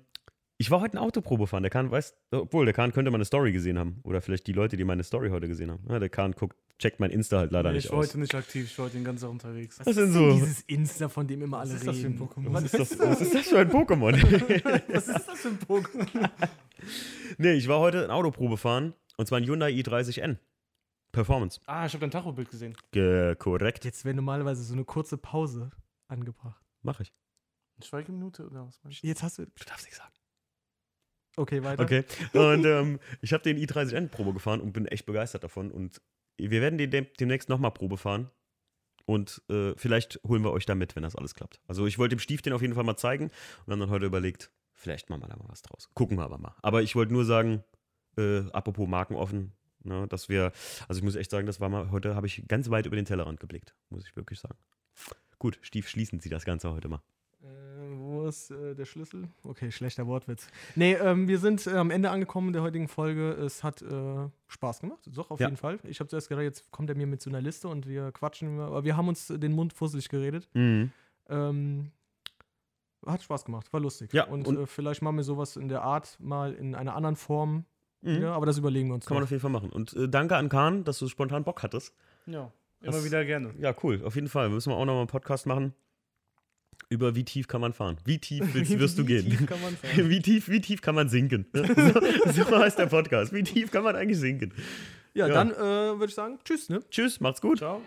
[0.60, 1.62] ich war heute eine Autoprobe fahren.
[1.62, 4.00] Der Kahn weiß, obwohl, der Kahn könnte meine Story gesehen haben.
[4.02, 5.84] Oder vielleicht die Leute, die meine Story heute gesehen haben.
[5.88, 8.08] Ja, der Kahn guckt, checkt mein Insta halt leider Nee, nicht ich war aus.
[8.08, 9.76] heute nicht aktiv, ich war heute den ganzen Tag unterwegs.
[9.76, 10.32] Das sind denn so.
[10.32, 12.28] dieses Insta, von dem immer alle ist das für ein reden.
[12.28, 12.52] Pokémon?
[12.52, 14.12] Was Was ist, das, was ist das für ein Pokémon?
[14.92, 16.28] Was ist das für ein Pokémon?
[17.38, 18.94] nee, ich war heute eine Autoprobe fahren.
[19.16, 20.36] Und zwar ein Hyundai i30N.
[21.12, 21.60] Performance.
[21.66, 22.76] Ah, ich habe dein Tachobild gesehen.
[22.92, 23.84] Ge korrekt.
[23.84, 25.70] Jetzt wäre normalerweise so eine kurze Pause
[26.06, 26.62] angebracht.
[26.82, 27.12] Mach ich.
[27.76, 29.06] Eine Schweigeminute oder was meinst du?
[29.06, 29.46] Jetzt hast du.
[29.46, 30.12] Du darfst nicht sagen.
[31.38, 31.82] Okay, weiter.
[31.82, 32.04] Okay.
[32.32, 35.70] Und ähm, ich habe den i30N Probe gefahren und bin echt begeistert davon.
[35.70, 36.00] Und
[36.36, 38.30] wir werden den dem- demnächst nochmal Probe fahren.
[39.06, 41.60] Und äh, vielleicht holen wir euch da mit, wenn das alles klappt.
[41.66, 43.30] Also ich wollte dem Stief den auf jeden Fall mal zeigen
[43.64, 45.88] und haben dann heute überlegt, vielleicht machen wir da mal was draus.
[45.94, 46.54] Gucken wir aber mal.
[46.62, 47.64] Aber ich wollte nur sagen,
[48.18, 50.52] äh, apropos Markenoffen, ne, dass wir,
[50.88, 53.06] also ich muss echt sagen, das war mal, heute habe ich ganz weit über den
[53.06, 54.58] Tellerrand geblickt, muss ich wirklich sagen.
[55.38, 57.00] Gut, Stief, schließen Sie das Ganze heute mal.
[58.28, 59.28] Ist äh, der Schlüssel?
[59.42, 60.48] Okay, schlechter Wortwitz.
[60.74, 63.30] Nee, ähm, wir sind äh, am Ende angekommen der heutigen Folge.
[63.32, 65.00] Es hat äh, Spaß gemacht.
[65.14, 65.46] Doch, auf Ja.
[65.46, 65.78] jeden Fall.
[65.84, 68.60] Ich habe zuerst gedacht, jetzt kommt er mir mit so einer Liste und wir quatschen.
[68.60, 70.48] Aber wir haben uns den Mund fusselig geredet.
[70.54, 70.90] Mhm.
[71.28, 71.90] Ähm,
[73.06, 74.12] hat Spaß gemacht, war lustig.
[74.12, 77.16] Ja, und, und- äh, vielleicht machen wir sowas in der Art mal in einer anderen
[77.16, 77.64] Form.
[78.02, 78.22] Mhm.
[78.22, 79.06] Ja, aber das überlegen wir uns.
[79.06, 79.26] Kann man noch.
[79.26, 79.70] auf jeden Fall machen.
[79.70, 81.94] Und äh, danke an Kahn, dass du spontan Bock hattest.
[82.26, 83.54] Ja, immer Das- wieder gerne.
[83.58, 84.02] Ja, cool.
[84.04, 84.48] Auf jeden Fall.
[84.50, 85.74] Müssen wir auch nochmal einen Podcast machen.
[86.90, 87.98] Über wie tief kann man fahren?
[88.06, 89.24] Wie tief willst, wirst du Wie gehen?
[89.30, 90.08] tief kann man fahren?
[90.08, 91.44] wie, tief, wie tief kann man sinken?
[92.32, 93.32] So, so heißt der Podcast.
[93.32, 94.52] Wie tief kann man eigentlich sinken?
[95.14, 95.34] Ja, Ja.
[95.34, 96.80] dann äh, würde ich sagen, tschüss, ne?
[96.90, 97.58] Tschüss, macht's gut.
[97.58, 97.82] Ciao.